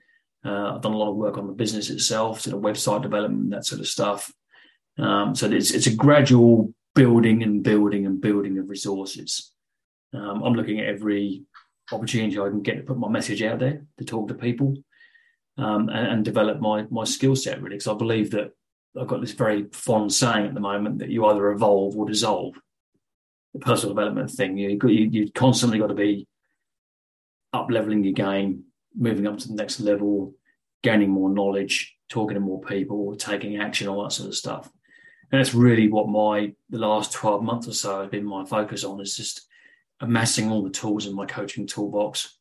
Uh, 0.45 0.75
I've 0.75 0.83
done 0.83 0.93
a 0.93 0.97
lot 0.97 1.11
of 1.11 1.17
work 1.17 1.39
on 1.39 1.47
the 1.47 1.53
business 1.53 1.91
itself, 1.91 2.41
sort 2.41 2.57
of 2.57 2.63
website 2.63 3.03
development, 3.03 3.51
that 3.51 3.67
sort 3.67 3.81
of 3.81 3.89
stuff. 3.89 4.33
Um, 5.01 5.35
so 5.35 5.51
it's 5.51 5.71
it's 5.71 5.87
a 5.87 5.95
gradual 5.95 6.75
building 6.95 7.43
and 7.43 7.63
building 7.63 8.07
and 8.07 8.21
building 8.21 8.59
of 8.59 8.69
resources. 8.69 9.53
Um, 10.13 10.43
I'm 10.43 10.55
looking 10.55 10.81
at 10.81 10.89
every 10.89 11.45
opportunity 11.93 12.39
I 12.39 12.49
can 12.49 12.63
get 12.63 12.77
to 12.77 12.83
put 12.83 12.99
my 12.99 13.09
message 13.09 13.43
out 13.43 13.61
there 13.61 13.85
to 13.99 14.05
talk 14.05 14.29
to 14.29 14.35
people 14.35 14.77
um, 15.57 15.89
and, 15.89 16.07
and, 16.07 16.25
develop 16.25 16.61
my 16.61 16.87
my 16.91 17.05
skill 17.05 17.35
set 17.35 17.61
really 17.63 17.77
because 17.77 17.89
I 17.89 17.95
believe 17.95 18.33
that 18.33 18.53
I've 18.99 19.07
got 19.07 19.21
this 19.21 19.33
very 19.33 19.67
fond 19.73 20.13
saying 20.13 20.47
at 20.47 20.55
the 20.55 20.61
moment 20.61 20.99
that 20.99 21.11
you 21.11 21.25
either 21.27 21.51
evolve 21.51 21.97
or 21.97 22.07
dissolve. 22.07 22.55
The 23.55 23.61
personal 23.61 23.95
development 23.95 24.31
thing, 24.31 24.59
you 24.59 24.79
you 24.85 25.09
you 25.11 25.33
constantly 25.33 25.79
got 25.79 25.89
to 25.89 25.95
be 25.95 26.27
up 27.53 27.69
leveling 27.71 28.05
your 28.05 28.13
game, 28.13 28.65
moving 28.95 29.27
up 29.27 29.39
to 29.39 29.49
the 29.49 29.55
next 29.55 29.81
level, 29.81 30.35
gaining 30.83 31.11
more 31.11 31.31
knowledge, 31.31 31.97
talking 32.09 32.35
to 32.35 32.41
more 32.41 32.61
people, 32.61 33.17
taking 33.17 33.57
action, 33.57 33.89
all 33.89 34.05
that 34.05 34.13
sort 34.13 34.29
of 34.29 34.37
stuff. 34.37 34.71
And 35.33 35.39
that's 35.39 35.55
really 35.55 35.89
what 35.89 36.09
my 36.09 36.53
the 36.71 36.79
last 36.79 37.13
12 37.13 37.43
months 37.43 37.69
or 37.69 37.73
so 37.73 38.01
has 38.01 38.11
been 38.11 38.25
my 38.25 38.45
focus 38.45 38.85
on 38.85 39.01
is 39.01 39.17
just 39.17 39.47
amassing 40.01 40.51
all 40.51 40.63
the 40.63 40.71
tools 40.71 41.07
in 41.07 41.15
my 41.15 41.27
coaching 41.27 41.67
toolbox, 41.67 42.39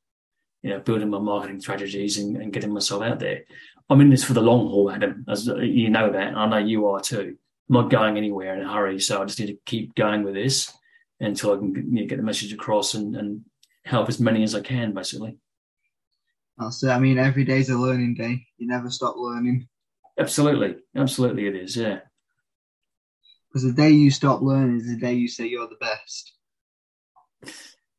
you 0.63 0.71
know, 0.71 0.79
building 0.79 1.09
my 1.09 1.19
marketing 1.19 1.59
strategies 1.59 2.17
and, 2.17 2.37
and 2.37 2.53
getting 2.53 2.73
myself 2.73 3.03
out 3.03 3.19
there. 3.19 3.43
I'm 3.89 4.01
in 4.01 4.09
this 4.09 4.23
for 4.23 4.33
the 4.33 4.41
long 4.41 4.67
haul, 4.67 4.91
Adam, 4.91 5.25
as 5.27 5.47
you 5.47 5.89
know 5.89 6.11
that. 6.11 6.35
I 6.35 6.47
know 6.47 6.57
you 6.57 6.87
are 6.87 6.99
too. 6.99 7.35
I'm 7.69 7.73
not 7.73 7.89
going 7.89 8.17
anywhere 8.17 8.55
in 8.55 8.65
a 8.65 8.71
hurry, 8.71 8.99
so 8.99 9.21
I 9.21 9.25
just 9.25 9.39
need 9.39 9.47
to 9.47 9.59
keep 9.65 9.95
going 9.95 10.23
with 10.23 10.33
this 10.33 10.71
until 11.19 11.53
I 11.53 11.57
can 11.57 11.75
you 11.75 12.01
know, 12.01 12.07
get 12.07 12.17
the 12.17 12.23
message 12.23 12.53
across 12.53 12.93
and, 12.93 13.15
and 13.15 13.41
help 13.83 14.09
as 14.09 14.19
many 14.19 14.43
as 14.43 14.55
I 14.55 14.61
can, 14.61 14.93
basically. 14.93 15.37
That's 16.57 16.83
it. 16.83 16.89
I 16.89 16.99
mean, 16.99 17.17
every 17.17 17.45
day's 17.45 17.69
a 17.69 17.77
learning 17.77 18.15
day. 18.15 18.45
You 18.57 18.67
never 18.67 18.89
stop 18.89 19.15
learning. 19.17 19.67
Absolutely, 20.19 20.75
absolutely, 20.95 21.47
it 21.47 21.55
is. 21.55 21.77
Yeah. 21.77 21.99
Because 23.49 23.63
the 23.63 23.73
day 23.73 23.89
you 23.89 24.11
stop 24.11 24.41
learning 24.41 24.77
is 24.77 24.87
the 24.87 24.97
day 24.97 25.13
you 25.13 25.27
say 25.27 25.47
you're 25.47 25.67
the 25.67 25.75
best. 25.75 26.33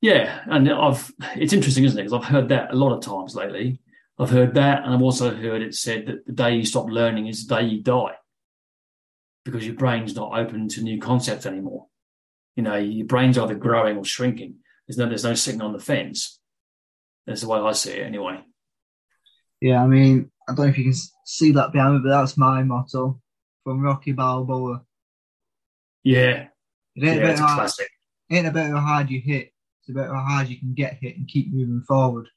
Yeah, 0.01 0.43
and 0.47 0.71
I've 0.71 1.13
it's 1.37 1.53
interesting, 1.53 1.85
isn't 1.85 1.99
it? 1.99 2.05
Because 2.05 2.25
I've 2.25 2.31
heard 2.31 2.49
that 2.51 2.73
a 2.73 2.77
lot 2.77 2.95
of 2.95 3.03
times 3.03 3.35
lately. 3.35 3.81
I've 4.19 4.31
heard 4.31 4.55
that, 4.55 4.85
and 4.85 4.95
I've 4.95 5.03
also 5.03 5.35
heard 5.35 5.63
it 5.63 5.75
said 5.75 6.07
that 6.07 6.27
the 6.27 6.33
day 6.33 6.55
you 6.55 6.65
stop 6.65 6.87
learning 6.89 7.27
is 7.27 7.47
the 7.47 7.57
day 7.57 7.67
you 7.67 7.83
die, 7.83 8.15
because 9.45 9.67
your 9.67 9.77
brain's 9.77 10.15
not 10.15 10.39
open 10.39 10.69
to 10.69 10.83
new 10.83 11.01
concepts 11.01 11.47
anymore. 11.47 11.87
You 12.55 12.63
know, 12.63 12.77
your 12.77 13.07
brain's 13.07 13.39
either 13.39 13.55
growing 13.55 13.97
or 13.97 14.05
shrinking. 14.05 14.57
There's 14.87 14.99
no 14.99 15.07
there's 15.07 15.25
no 15.25 15.35
sitting 15.35 15.63
on 15.63 15.73
the 15.73 15.79
fence. 15.79 16.39
That's 17.27 17.41
the 17.43 17.49
way 17.49 17.59
I 17.59 17.73
see 17.73 17.93
it, 17.93 18.07
anyway. 18.07 18.41
Yeah, 19.61 19.83
I 19.83 19.87
mean, 19.87 20.31
I 20.49 20.55
don't 20.55 20.67
know 20.67 20.71
if 20.71 20.79
you 20.79 20.85
can 20.85 20.95
see 21.25 21.53
that 21.53 21.73
behind 21.73 21.95
me, 21.95 22.01
but 22.05 22.11
that's 22.11 22.37
my 22.37 22.63
motto 22.63 23.21
from 23.65 23.83
Rocky 23.83 24.13
Balboa. 24.13 24.83
Yeah, 26.05 26.47
it 26.97 27.05
ain't 27.05 27.21
yeah, 27.21 27.31
it's 27.31 27.41
a 27.41 27.45
classic. 27.45 27.89
It 28.29 28.37
ain't 28.37 28.47
about 28.47 28.71
how 28.71 28.81
hard 28.81 29.11
you 29.11 29.21
hit; 29.21 29.53
it's 29.81 29.91
about 29.91 30.15
how 30.15 30.23
hard 30.23 30.49
you 30.49 30.59
can 30.59 30.75
get 30.75 30.99
hit 31.01 31.17
and 31.17 31.29
keep 31.29 31.53
moving 31.53 31.83
forward. 31.87 32.29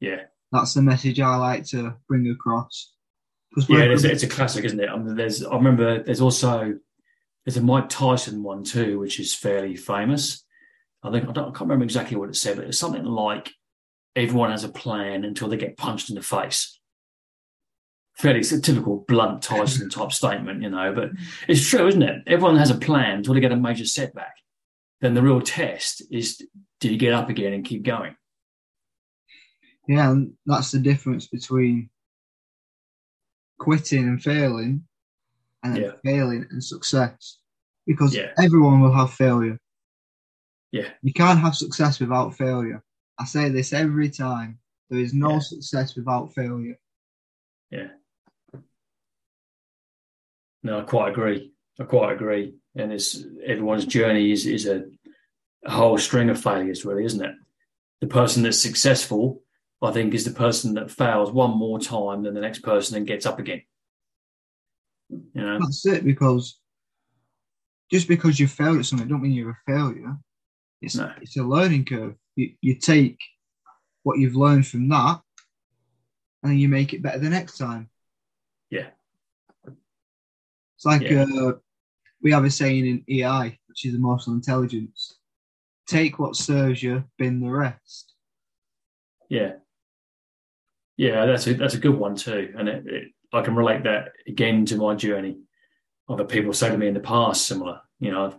Yeah, 0.00 0.22
that's 0.52 0.74
the 0.74 0.82
message 0.82 1.20
I 1.20 1.36
like 1.36 1.64
to 1.66 1.94
bring 2.08 2.28
across. 2.28 2.92
Yeah, 3.68 3.82
it's, 3.84 4.02
it's, 4.02 4.24
a 4.24 4.28
classic, 4.28 4.64
isn't 4.64 4.80
it? 4.80 4.88
I 4.88 4.96
mean, 4.96 5.14
there's 5.14 5.44
I 5.44 5.54
remember 5.54 6.02
there's 6.02 6.20
also 6.20 6.74
there's 7.44 7.56
a 7.56 7.62
Mike 7.62 7.88
Tyson 7.88 8.42
one 8.42 8.64
too, 8.64 8.98
which 8.98 9.20
is 9.20 9.34
fairly 9.34 9.76
famous. 9.76 10.44
I 11.02 11.10
think 11.10 11.28
I, 11.28 11.32
don't, 11.32 11.44
I 11.44 11.50
can't 11.50 11.62
remember 11.62 11.84
exactly 11.84 12.16
what 12.16 12.30
it 12.30 12.36
said, 12.36 12.56
but 12.56 12.66
it's 12.66 12.78
something 12.78 13.04
like 13.04 13.50
everyone 14.16 14.50
has 14.50 14.64
a 14.64 14.68
plan 14.68 15.24
until 15.24 15.48
they 15.48 15.56
get 15.56 15.76
punched 15.76 16.08
in 16.08 16.16
the 16.16 16.22
face. 16.22 16.80
Fairly 18.16 18.40
it's 18.40 18.52
a 18.52 18.60
typical 18.60 19.04
blunt 19.08 19.42
Tyson 19.42 19.90
type 19.90 20.12
statement, 20.12 20.62
you 20.62 20.70
know, 20.70 20.92
but 20.94 21.12
mm. 21.12 21.18
it's 21.48 21.68
true, 21.68 21.88
isn't 21.88 22.02
it? 22.02 22.22
Everyone 22.26 22.56
has 22.56 22.70
a 22.70 22.76
plan 22.76 23.18
until 23.18 23.34
they 23.34 23.40
get 23.40 23.52
a 23.52 23.56
major 23.56 23.84
setback. 23.84 24.34
then 25.00 25.14
the 25.14 25.22
real 25.22 25.40
test 25.42 26.02
is 26.10 26.40
do 26.80 26.90
you 26.90 26.96
get 26.96 27.12
up 27.12 27.28
again 27.28 27.52
and 27.52 27.64
keep 27.64 27.82
going? 27.82 28.16
Yeah, 29.86 30.10
and 30.10 30.32
that's 30.46 30.70
the 30.70 30.78
difference 30.78 31.26
between 31.26 31.90
quitting 33.58 34.04
and 34.04 34.22
failing 34.22 34.84
and 35.62 35.76
Yeah. 35.76 35.92
failing 36.04 36.46
and 36.50 36.62
success. 36.62 37.38
Because 37.86 38.14
Yeah. 38.14 38.32
everyone 38.38 38.80
will 38.80 38.94
have 38.94 39.12
failure. 39.12 39.58
Yeah. 40.72 40.90
You 41.02 41.12
can't 41.12 41.38
have 41.38 41.54
success 41.54 42.00
without 42.00 42.36
failure. 42.36 42.82
I 43.18 43.26
say 43.26 43.48
this 43.50 43.72
every 43.72 44.08
time. 44.10 44.58
There 44.90 45.00
is 45.00 45.14
no 45.14 45.32
Yeah. 45.32 45.38
success 45.40 45.96
without 45.96 46.34
failure. 46.34 46.78
No, 50.64 50.80
I 50.80 50.82
quite 50.82 51.10
agree. 51.10 51.52
I 51.78 51.84
quite 51.84 52.12
agree. 52.14 52.54
And 52.74 52.92
it's 52.92 53.22
everyone's 53.46 53.84
journey 53.86 54.32
is 54.32 54.46
is 54.46 54.66
a, 54.66 54.84
a 55.64 55.70
whole 55.70 55.98
string 55.98 56.30
of 56.30 56.42
failures, 56.42 56.84
really, 56.84 57.04
isn't 57.04 57.24
it? 57.24 57.34
The 58.00 58.06
person 58.08 58.42
that's 58.42 58.60
successful, 58.60 59.42
I 59.80 59.92
think, 59.92 60.14
is 60.14 60.24
the 60.24 60.32
person 60.32 60.74
that 60.74 60.90
fails 60.90 61.30
one 61.30 61.56
more 61.56 61.78
time 61.78 62.22
than 62.22 62.34
the 62.34 62.40
next 62.40 62.60
person 62.60 62.96
and 62.96 63.06
gets 63.06 63.26
up 63.26 63.38
again. 63.38 63.62
You 65.10 65.42
know, 65.42 65.58
That's 65.60 65.86
it, 65.86 66.04
because 66.04 66.58
just 67.90 68.08
because 68.08 68.40
you 68.40 68.48
failed 68.48 68.78
at 68.78 68.86
something 68.86 69.06
don't 69.06 69.22
mean 69.22 69.32
you're 69.32 69.50
a 69.50 69.72
failure. 69.72 70.16
It's 70.80 70.96
No. 70.96 71.12
it's 71.20 71.36
a 71.36 71.42
learning 71.42 71.84
curve. 71.84 72.16
You 72.36 72.54
you 72.60 72.74
take 72.76 73.18
what 74.02 74.18
you've 74.18 74.36
learned 74.36 74.66
from 74.66 74.88
that 74.88 75.20
and 76.42 76.52
then 76.52 76.58
you 76.58 76.68
make 76.68 76.92
it 76.92 77.02
better 77.02 77.18
the 77.18 77.30
next 77.30 77.58
time. 77.58 77.88
Yeah. 78.70 78.88
It's 80.84 81.00
like 81.02 81.10
Yeah. 81.10 81.24
uh, 81.24 81.52
we 82.20 82.30
have 82.32 82.44
a 82.44 82.50
saying 82.50 82.86
in 82.86 83.04
EI, 83.08 83.58
which 83.68 83.86
is 83.86 83.94
emotional 83.94 84.36
intelligence. 84.36 85.18
Take 85.86 86.18
what 86.18 86.36
serves 86.36 86.82
you, 86.82 87.04
bin 87.16 87.40
the 87.40 87.50
rest. 87.50 88.12
yeah, 89.30 89.54
yeah. 90.98 91.24
That's 91.24 91.46
a 91.46 91.54
that's 91.54 91.72
a 91.74 91.78
good 91.78 91.96
one 91.98 92.16
too, 92.16 92.52
and 92.58 92.68
it, 92.68 92.86
it, 92.86 93.08
I 93.32 93.40
can 93.40 93.54
relate 93.56 93.84
that 93.84 94.12
again 94.26 94.66
to 94.66 94.76
my 94.76 94.94
journey. 94.94 95.38
Other 96.08 96.24
people 96.24 96.52
say 96.52 96.68
to 96.68 96.76
me 96.76 96.88
in 96.88 96.94
the 96.94 97.00
past 97.00 97.46
similar. 97.46 97.80
You 97.98 98.10
know, 98.10 98.26
I've 98.26 98.36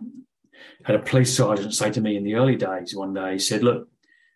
had 0.84 0.96
a 0.96 1.00
police 1.00 1.36
sergeant 1.36 1.74
say 1.74 1.90
to 1.90 2.00
me 2.00 2.16
in 2.16 2.22
the 2.22 2.36
early 2.36 2.54
days 2.56 2.94
one 2.94 3.12
day. 3.12 3.32
He 3.34 3.38
said, 3.40 3.64
"Look, 3.64 3.88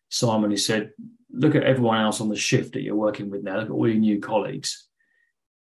Simon," 0.08 0.50
he 0.50 0.56
said, 0.56 0.92
"look 1.32 1.54
at 1.54 1.62
everyone 1.62 2.00
else 2.00 2.20
on 2.20 2.28
the 2.28 2.36
shift 2.36 2.72
that 2.72 2.82
you're 2.82 2.96
working 2.96 3.30
with 3.30 3.44
now. 3.44 3.58
Look 3.58 3.66
at 3.66 3.72
all 3.72 3.88
your 3.88 3.96
new 3.98 4.18
colleagues." 4.20 4.88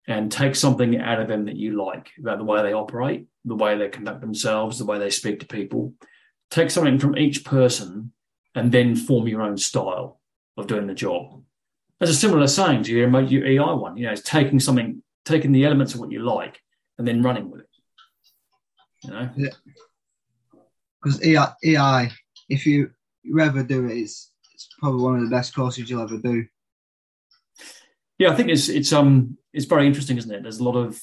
And 0.08 0.30
take 0.30 0.54
something 0.54 1.00
out 1.00 1.20
of 1.20 1.28
them 1.28 1.46
that 1.46 1.56
you 1.56 1.82
like 1.82 2.10
about 2.18 2.38
the 2.38 2.44
way 2.44 2.62
they 2.62 2.72
operate, 2.72 3.26
the 3.44 3.56
way 3.56 3.76
they 3.76 3.88
conduct 3.88 4.20
themselves, 4.20 4.78
the 4.78 4.84
way 4.84 4.98
they 4.98 5.10
speak 5.10 5.40
to 5.40 5.46
people. 5.46 5.94
Take 6.50 6.70
something 6.70 6.98
from 6.98 7.16
each 7.16 7.44
person 7.44 8.12
and 8.54 8.70
then 8.70 8.94
form 8.94 9.26
your 9.26 9.42
own 9.42 9.58
style 9.58 10.20
of 10.56 10.68
doing 10.68 10.86
the 10.86 10.94
job. 10.94 11.42
There's 11.98 12.10
a 12.10 12.14
similar 12.14 12.46
saying 12.46 12.84
to 12.84 12.92
your, 12.92 13.20
your 13.22 13.46
EI 13.46 13.74
one, 13.74 13.96
you 13.96 14.06
know, 14.06 14.12
it's 14.12 14.22
taking 14.22 14.60
something, 14.60 15.02
taking 15.24 15.50
the 15.50 15.64
elements 15.64 15.94
of 15.94 16.00
what 16.00 16.12
you 16.12 16.20
like 16.20 16.60
and 16.98 17.06
then 17.06 17.22
running 17.22 17.50
with 17.50 17.62
it. 17.62 17.68
You 19.02 19.10
know? 19.10 19.30
Because 21.02 21.24
EI, 21.24 21.76
EI, 21.76 22.10
if 22.48 22.64
you, 22.66 22.90
you 23.22 23.40
ever 23.40 23.62
do 23.62 23.86
it, 23.86 23.96
it's, 23.96 24.30
it's 24.54 24.68
probably 24.78 25.02
one 25.02 25.16
of 25.16 25.22
the 25.22 25.34
best 25.34 25.54
courses 25.54 25.90
you'll 25.90 26.02
ever 26.02 26.18
do. 26.18 26.46
Yeah, 28.18 28.30
I 28.30 28.34
think 28.34 28.48
it's 28.48 28.68
it's 28.68 28.92
um 28.92 29.36
it's 29.52 29.66
very 29.66 29.86
interesting, 29.86 30.16
isn't 30.18 30.32
it? 30.32 30.42
There's 30.42 30.58
a 30.58 30.64
lot 30.64 30.76
of 30.76 31.00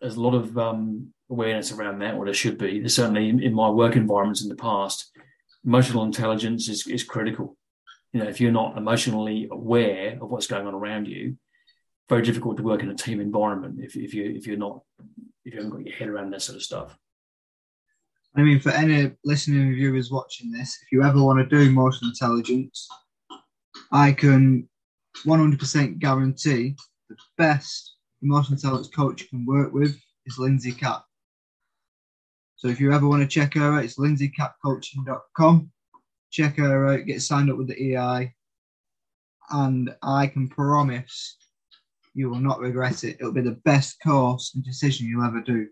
there's 0.00 0.16
a 0.16 0.20
lot 0.20 0.34
of 0.34 0.56
um, 0.56 1.12
awareness 1.30 1.72
around 1.72 2.00
that, 2.00 2.14
or 2.14 2.24
there 2.24 2.34
should 2.34 2.58
be. 2.58 2.80
There's 2.80 2.94
certainly 2.94 3.28
in, 3.28 3.42
in 3.42 3.54
my 3.54 3.68
work 3.68 3.96
environments 3.96 4.42
in 4.42 4.48
the 4.48 4.54
past, 4.54 5.10
emotional 5.64 6.04
intelligence 6.04 6.68
is 6.68 6.86
is 6.86 7.04
critical. 7.04 7.56
You 8.12 8.20
know, 8.20 8.28
if 8.28 8.40
you're 8.40 8.52
not 8.52 8.76
emotionally 8.76 9.48
aware 9.50 10.18
of 10.20 10.30
what's 10.30 10.46
going 10.46 10.66
on 10.66 10.74
around 10.74 11.06
you, 11.06 11.36
very 12.08 12.22
difficult 12.22 12.56
to 12.56 12.62
work 12.62 12.82
in 12.82 12.90
a 12.90 12.94
team 12.94 13.20
environment. 13.20 13.78
If 13.80 13.96
if 13.96 14.14
you 14.14 14.24
if 14.24 14.46
you're 14.46 14.56
not 14.56 14.82
if 15.44 15.54
you 15.54 15.60
haven't 15.60 15.76
got 15.76 15.86
your 15.86 15.94
head 15.94 16.08
around 16.08 16.30
that 16.32 16.42
sort 16.42 16.56
of 16.56 16.62
stuff. 16.62 16.96
I 18.36 18.42
mean, 18.42 18.60
for 18.60 18.70
any 18.70 19.12
listening 19.24 19.74
viewers 19.74 20.10
watching 20.10 20.52
this, 20.52 20.78
if 20.82 20.92
you 20.92 21.02
ever 21.02 21.22
want 21.22 21.38
to 21.38 21.56
do 21.56 21.68
emotional 21.68 22.10
intelligence, 22.10 22.88
I 23.90 24.12
can 24.12 24.67
100% 25.24 25.98
guarantee 25.98 26.76
the 27.08 27.16
best 27.36 27.96
emotional 28.22 28.54
intelligence 28.54 28.88
coach 28.94 29.22
you 29.22 29.28
can 29.28 29.46
work 29.46 29.72
with 29.72 29.96
is 30.26 30.38
Lindsay 30.38 30.72
Cap. 30.72 31.04
So 32.56 32.68
if 32.68 32.80
you 32.80 32.92
ever 32.92 33.08
want 33.08 33.22
to 33.22 33.28
check 33.28 33.54
her 33.54 33.74
out, 33.74 33.84
it's 33.84 33.98
lindsaycapcoaching.com. 33.98 35.70
Check 36.30 36.56
her 36.56 36.86
out, 36.88 37.06
get 37.06 37.22
signed 37.22 37.50
up 37.50 37.56
with 37.56 37.68
the 37.68 37.94
EI, 37.94 38.34
and 39.50 39.94
I 40.02 40.26
can 40.26 40.48
promise 40.48 41.36
you 42.14 42.28
will 42.28 42.40
not 42.40 42.60
regret 42.60 43.04
it. 43.04 43.16
It'll 43.20 43.32
be 43.32 43.40
the 43.40 43.60
best 43.64 43.96
course 44.04 44.52
and 44.54 44.64
decision 44.64 45.06
you'll 45.06 45.24
ever 45.24 45.40
do 45.40 45.68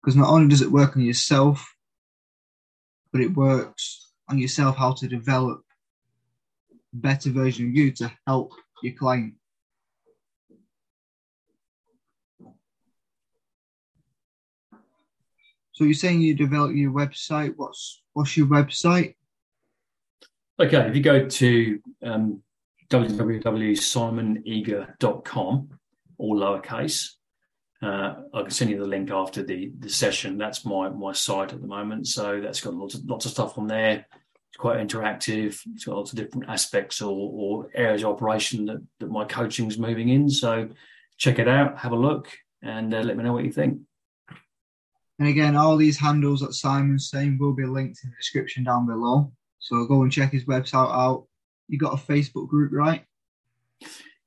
because 0.00 0.16
not 0.16 0.28
only 0.28 0.48
does 0.48 0.62
it 0.62 0.70
work 0.70 0.96
on 0.96 1.02
yourself, 1.02 1.74
but 3.12 3.20
it 3.20 3.34
works 3.34 4.12
on 4.28 4.38
yourself 4.38 4.76
how 4.76 4.92
to 4.94 5.08
develop 5.08 5.62
better 6.92 7.30
version 7.30 7.68
of 7.68 7.74
you 7.74 7.92
to 7.92 8.12
help 8.26 8.52
your 8.82 8.92
client. 8.94 9.34
So 15.72 15.84
you're 15.84 15.94
saying 15.94 16.20
you 16.20 16.34
develop 16.34 16.74
your 16.74 16.92
website. 16.92 17.54
What's 17.56 18.02
what's 18.12 18.36
your 18.36 18.48
website? 18.48 19.14
Okay, 20.60 20.76
if 20.76 20.94
you 20.94 21.02
go 21.02 21.26
to 21.26 21.80
um, 22.02 22.42
www.simoneager.com, 22.90 25.68
all 26.18 26.38
lowercase, 26.38 27.12
uh, 27.82 28.14
I 28.34 28.42
can 28.42 28.50
send 28.50 28.70
you 28.70 28.78
the 28.78 28.84
link 28.84 29.10
after 29.10 29.42
the, 29.42 29.72
the 29.78 29.88
session. 29.88 30.36
That's 30.36 30.66
my 30.66 30.90
my 30.90 31.12
site 31.12 31.54
at 31.54 31.62
the 31.62 31.66
moment. 31.66 32.08
So 32.08 32.42
that's 32.42 32.60
got 32.60 32.74
lots 32.74 32.94
of 32.94 33.06
lots 33.06 33.24
of 33.24 33.32
stuff 33.32 33.56
on 33.56 33.66
there. 33.66 34.04
Quite 34.60 34.86
interactive. 34.86 35.58
It's 35.72 35.86
got 35.86 35.96
lots 35.96 36.12
of 36.12 36.18
different 36.18 36.50
aspects 36.50 37.00
or, 37.00 37.10
or 37.10 37.70
areas 37.74 38.02
of 38.02 38.10
operation 38.10 38.66
that, 38.66 38.82
that 38.98 39.10
my 39.10 39.24
coaching's 39.24 39.78
moving 39.78 40.10
in. 40.10 40.28
So 40.28 40.68
check 41.16 41.38
it 41.38 41.48
out, 41.48 41.78
have 41.78 41.92
a 41.92 41.96
look, 41.96 42.28
and 42.62 42.92
uh, 42.92 43.00
let 43.00 43.16
me 43.16 43.24
know 43.24 43.32
what 43.32 43.46
you 43.46 43.52
think. 43.52 43.78
And 45.18 45.28
again, 45.28 45.56
all 45.56 45.78
these 45.78 45.98
handles 45.98 46.40
that 46.40 46.52
Simon's 46.52 47.08
saying 47.08 47.38
will 47.40 47.54
be 47.54 47.64
linked 47.64 48.00
in 48.04 48.10
the 48.10 48.16
description 48.16 48.64
down 48.64 48.86
below. 48.86 49.32
So 49.60 49.86
go 49.86 50.02
and 50.02 50.12
check 50.12 50.30
his 50.30 50.44
website 50.44 50.92
out. 50.92 51.26
You 51.68 51.78
got 51.78 51.94
a 51.94 52.12
Facebook 52.12 52.48
group, 52.48 52.70
right? 52.74 53.06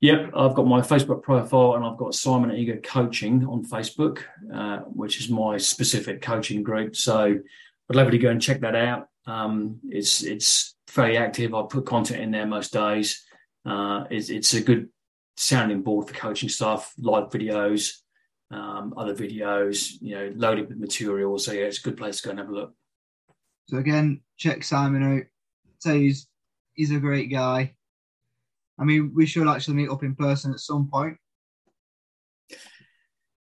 Yep, 0.02 0.32
I've 0.36 0.56
got 0.56 0.66
my 0.66 0.82
Facebook 0.82 1.22
profile 1.22 1.76
and 1.76 1.86
I've 1.86 1.98
got 1.98 2.16
Simon 2.16 2.56
Eager 2.56 2.78
Coaching 2.78 3.46
on 3.46 3.64
Facebook, 3.64 4.24
uh, 4.52 4.80
which 4.80 5.20
is 5.20 5.30
my 5.30 5.58
specific 5.58 6.24
coaching 6.24 6.64
group. 6.64 6.96
So 6.96 7.40
I'd 7.90 7.96
love 7.96 8.08
you 8.08 8.12
to 8.14 8.18
go 8.18 8.30
and 8.30 8.42
check 8.42 8.62
that 8.62 8.76
out. 8.76 9.10
Um, 9.26 9.80
it's 9.90 10.24
it's 10.24 10.76
fairly 10.88 11.18
active. 11.18 11.54
I 11.54 11.64
put 11.64 11.86
content 11.86 12.22
in 12.22 12.32
there 12.32 12.46
most 12.46 12.74
days. 12.74 13.24
Uh, 13.66 14.04
it's, 14.10 14.30
it's 14.30 14.54
a 14.54 14.62
good 14.62 14.90
sounding 15.38 15.82
board 15.82 16.08
for 16.08 16.14
coaching 16.14 16.50
stuff, 16.50 16.94
live 16.98 17.30
videos, 17.30 17.92
um, 18.52 18.94
other 18.98 19.16
videos, 19.16 19.94
you 20.02 20.16
know, 20.16 20.32
loaded 20.36 20.68
with 20.68 20.78
material. 20.78 21.38
So 21.40 21.54
yeah, 21.54 21.64
it's 21.64 21.80
a 21.80 21.84
good 21.84 21.98
place 21.98 22.22
to 22.22 22.28
go 22.28 22.30
and 22.32 22.40
have 22.40 22.50
a 22.50 22.54
look. 22.54 22.74
So 23.68 23.78
again, 23.78 24.22
check 24.38 24.64
Simon 24.64 25.04
out. 25.04 25.24
Say 25.80 26.00
he's 26.02 26.28
he's 26.74 26.92
a 26.92 27.00
great 27.00 27.32
guy. 27.32 27.76
I 28.80 28.84
mean, 28.84 29.12
we 29.16 29.26
should 29.26 29.48
actually 29.48 29.76
meet 29.76 29.90
up 29.90 30.04
in 30.04 30.16
person 30.16 30.52
at 30.52 30.60
some 30.60 30.90
point. 30.90 31.18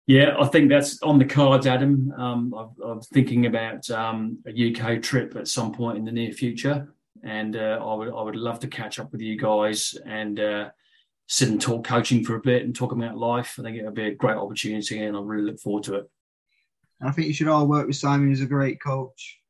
Yeah, 0.07 0.37
I 0.39 0.47
think 0.47 0.71
that's 0.71 1.03
on 1.03 1.19
the 1.19 1.25
cards, 1.25 1.67
Adam. 1.67 2.13
Um, 2.17 2.55
I'm, 2.55 2.89
I'm 2.89 3.01
thinking 3.01 3.47
about 3.47 3.91
um, 3.91 4.39
a 4.47 4.51
UK 4.53 5.03
trip 5.03 5.35
at 5.35 5.49
some 5.49 5.73
point 5.73 5.99
in 5.99 6.05
the 6.05 6.13
near 6.13 6.31
future, 6.33 6.95
and 7.25 7.57
uh, 7.57 7.81
I 7.83 7.95
would 7.95 8.09
I 8.09 8.23
would 8.23 8.37
love 8.37 8.61
to 8.61 8.69
catch 8.69 9.01
up 9.01 9.11
with 9.11 9.21
you 9.21 9.37
guys 9.37 9.97
and 10.07 10.39
uh, 10.39 10.71
sit 11.27 11.49
and 11.49 11.61
talk 11.61 11.85
coaching 11.85 12.25
for 12.25 12.37
a 12.37 12.41
bit 12.41 12.63
and 12.63 12.75
talk 12.75 12.93
about 12.93 13.19
life. 13.19 13.57
I 13.59 13.63
think 13.63 13.77
it 13.77 13.85
would 13.85 13.95
be 13.95 14.07
a 14.07 14.15
great 14.15 14.37
opportunity, 14.37 15.03
and 15.03 15.17
I 15.17 15.21
really 15.21 15.51
look 15.51 15.59
forward 15.59 15.83
to 15.85 15.97
it. 15.97 16.11
And 17.01 17.09
I 17.09 17.13
think 17.13 17.27
you 17.27 17.35
should 17.35 17.49
all 17.49 17.67
work 17.67 17.89
with 17.89 17.97
Simon. 17.97 18.29
He's 18.29 18.43
a 18.43 18.47
great 18.47 18.81
coach, 18.81 19.41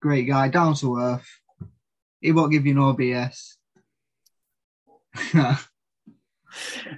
great 0.00 0.26
guy, 0.26 0.48
down 0.48 0.74
to 0.76 0.96
earth. 0.98 1.28
He 2.22 2.32
won't 2.32 2.50
give 2.50 2.64
you 2.64 2.72
no 2.72 2.94
BS. 2.94 3.56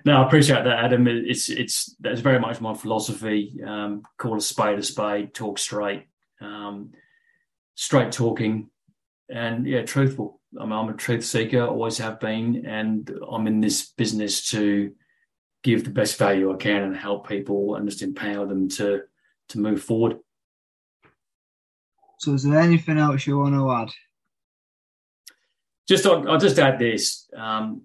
No, 0.05 0.23
I 0.23 0.27
appreciate 0.27 0.64
that, 0.64 0.85
Adam. 0.85 1.07
It's 1.07 1.49
it's 1.49 1.94
that's 2.01 2.21
very 2.21 2.38
much 2.38 2.61
my 2.61 2.75
philosophy. 2.75 3.61
Um, 3.64 4.03
call 4.16 4.37
a 4.37 4.40
spade 4.40 4.79
a 4.79 4.83
spade, 4.83 5.35
talk 5.35 5.59
straight, 5.59 6.07
um, 6.40 6.92
straight 7.75 8.12
talking, 8.12 8.71
and 9.29 9.66
yeah, 9.66 9.83
truthful. 9.83 10.40
I 10.59 10.64
mean, 10.64 10.73
I'm 10.73 10.88
a 10.88 10.94
truth 10.94 11.25
seeker, 11.25 11.66
always 11.66 11.99
have 11.99 12.21
been, 12.21 12.64
and 12.66 13.11
I'm 13.31 13.47
in 13.47 13.61
this 13.61 13.90
business 13.90 14.51
to 14.51 14.92
give 15.62 15.85
the 15.85 15.90
best 15.90 16.18
value 16.18 16.53
I 16.53 16.57
can 16.57 16.83
and 16.83 16.97
help 16.97 17.29
people 17.29 17.75
and 17.75 17.88
just 17.88 18.03
empower 18.03 18.47
them 18.47 18.68
to 18.71 19.03
to 19.49 19.59
move 19.59 19.83
forward. 19.83 20.18
So, 22.18 22.35
is 22.35 22.42
there 22.42 22.59
anything 22.59 22.99
else 22.99 23.27
you 23.27 23.38
want 23.38 23.55
to 23.55 23.71
add? 23.71 23.90
Just, 25.88 26.05
I'll, 26.05 26.29
I'll 26.29 26.38
just 26.38 26.59
add 26.59 26.79
this 26.79 27.29
um, 27.35 27.83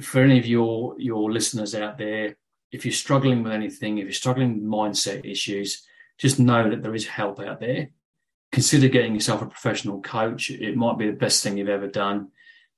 for 0.00 0.22
any 0.22 0.38
of 0.38 0.46
your 0.46 0.94
your 0.98 1.30
listeners 1.32 1.74
out 1.74 1.98
there. 1.98 2.36
If 2.70 2.84
you're 2.84 2.92
struggling 2.92 3.42
with 3.42 3.52
anything, 3.52 3.98
if 3.98 4.04
you're 4.04 4.12
struggling 4.12 4.54
with 4.54 4.70
mindset 4.70 5.24
issues, 5.24 5.86
just 6.18 6.38
know 6.38 6.68
that 6.68 6.82
there 6.82 6.94
is 6.94 7.06
help 7.06 7.40
out 7.40 7.60
there. 7.60 7.90
Consider 8.52 8.88
getting 8.88 9.14
yourself 9.14 9.42
a 9.42 9.46
professional 9.46 10.00
coach. 10.02 10.50
It 10.50 10.76
might 10.76 10.98
be 10.98 11.06
the 11.06 11.16
best 11.16 11.42
thing 11.42 11.56
you've 11.56 11.68
ever 11.68 11.86
done. 11.86 12.28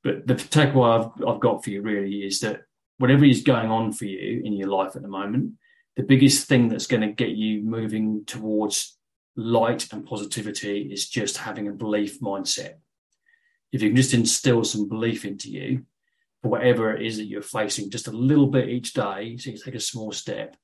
But 0.03 0.27
the 0.27 0.35
takeaway 0.35 1.01
I've, 1.01 1.29
I've 1.29 1.41
got 1.41 1.65
for 1.65 1.71
you 1.71 1.83
really 1.83 2.21
is 2.21 2.41
that 2.41 2.63
whatever 2.99 3.25
is 3.25 3.43
going 3.43 3.71
on 3.71 3.93
for 3.93 4.05
you 4.05 4.43
in 4.45 4.53
your 4.53 4.69
life 4.69 4.97
at 4.97 5.03
the 5.03 5.09
moment, 5.09 5.55
the 5.97 6.03
biggest 6.03 6.49
thing 6.49 6.69
that's 6.69 6.87
going 6.87 7.03
to 7.03 7.13
get 7.13 7.31
you 7.31 7.63
moving 7.63 8.25
towards 8.27 8.97
light 9.37 9.93
and 9.93 10.07
positivity 10.07 10.83
is 10.93 11.09
just 11.09 11.39
having 11.39 11.69
a 11.69 11.73
belief 11.73 12.21
mindset. 12.21 12.75
If 13.73 13.83
you 13.83 13.91
can 13.91 13.97
just 13.97 14.15
instill 14.15 14.65
some 14.65 14.89
belief 14.89 15.25
into 15.25 15.51
you 15.51 15.87
for 16.43 16.49
whatever 16.49 16.95
it 16.95 17.07
is 17.07 17.19
that 17.19 17.27
you're 17.27 17.43
facing, 17.43 17.91
just 17.91 18.09
a 18.09 18.13
little 18.13 18.47
bit 18.47 18.69
each 18.69 18.93
day, 18.93 19.37
so 19.37 19.51
you 19.51 19.59
take 19.59 19.75
a 19.75 19.81
small 19.81 20.11
step, 20.13 20.57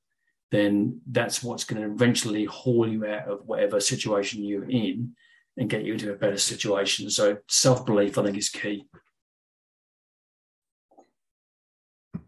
then 0.51 1.01
that's 1.09 1.43
what's 1.43 1.63
going 1.63 1.81
to 1.81 1.91
eventually 1.91 2.45
haul 2.45 2.87
you 2.87 3.05
out 3.05 3.27
of 3.27 3.45
whatever 3.45 3.79
situation 3.79 4.43
you're 4.43 4.69
in 4.69 5.13
and 5.57 5.69
get 5.69 5.83
you 5.83 5.93
into 5.93 6.11
a 6.11 6.15
better 6.15 6.37
situation. 6.37 7.09
So 7.09 7.37
self 7.47 7.85
belief, 7.85 8.17
I 8.17 8.23
think, 8.23 8.37
is 8.37 8.49
key. 8.49 8.87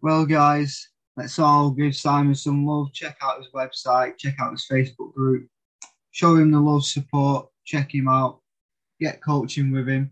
Well, 0.01 0.25
guys, 0.25 0.89
let's 1.17 1.39
all 1.39 1.71
give 1.71 1.95
Simon 1.95 2.35
some 2.35 2.65
love. 2.65 2.93
Check 2.93 3.17
out 3.21 3.37
his 3.37 3.49
website, 3.53 4.17
check 4.17 4.35
out 4.39 4.51
his 4.51 4.67
Facebook 4.69 5.13
group, 5.13 5.47
show 6.11 6.35
him 6.35 6.51
the 6.51 6.59
love, 6.59 6.85
support, 6.85 7.47
check 7.65 7.93
him 7.93 8.07
out, 8.07 8.39
get 8.99 9.23
coaching 9.23 9.71
with 9.71 9.87
him. 9.87 10.11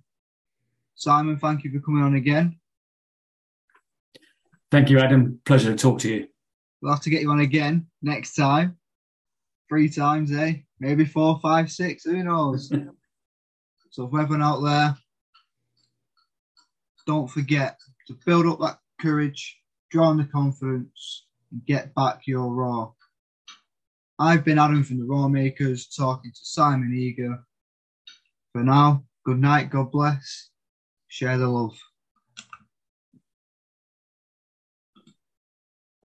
Simon, 0.96 1.38
thank 1.38 1.64
you 1.64 1.72
for 1.72 1.80
coming 1.80 2.04
on 2.04 2.16
again. 2.16 2.58
Thank 4.70 4.90
you, 4.90 5.00
Adam. 5.00 5.40
Pleasure 5.46 5.72
to 5.72 5.78
talk 5.78 6.00
to 6.00 6.10
you. 6.10 6.28
We'll 6.82 6.94
have 6.94 7.04
to 7.04 7.10
get 7.10 7.22
you 7.22 7.32
on 7.32 7.40
again 7.40 7.88
next 8.02 8.36
time. 8.36 8.78
Three 9.70 9.90
times, 9.90 10.32
eh? 10.32 10.54
Maybe 10.80 11.06
four, 11.06 11.40
five, 11.42 11.72
six, 11.72 12.04
who 12.04 12.24
knows? 12.24 12.70
so, 13.92 14.06
if 14.06 14.14
everyone 14.14 14.44
out 14.44 14.62
there, 14.62 14.96
don't 17.06 17.30
forget 17.30 17.78
to 18.08 18.18
build 18.26 18.46
up 18.46 18.60
that 18.60 18.80
courage, 19.02 19.58
draw 19.90 20.08
on 20.08 20.18
the 20.18 20.26
confidence, 20.26 21.26
and 21.52 21.66
get 21.66 21.96
back 21.96 22.22
your 22.28 22.54
raw. 22.54 22.92
I've 24.20 24.44
been 24.44 24.60
Adam 24.60 24.84
from 24.84 24.98
the 25.00 25.06
Raw 25.06 25.28
Makers 25.28 25.88
talking 25.88 26.32
to 26.32 26.40
Simon 26.42 26.94
Eager. 26.98 27.38
For 28.52 28.64
now, 28.64 29.04
good 29.26 29.40
night, 29.40 29.70
God 29.70 29.92
bless, 29.92 30.50
share 31.08 31.38
the 31.38 31.48
love. 31.48 31.78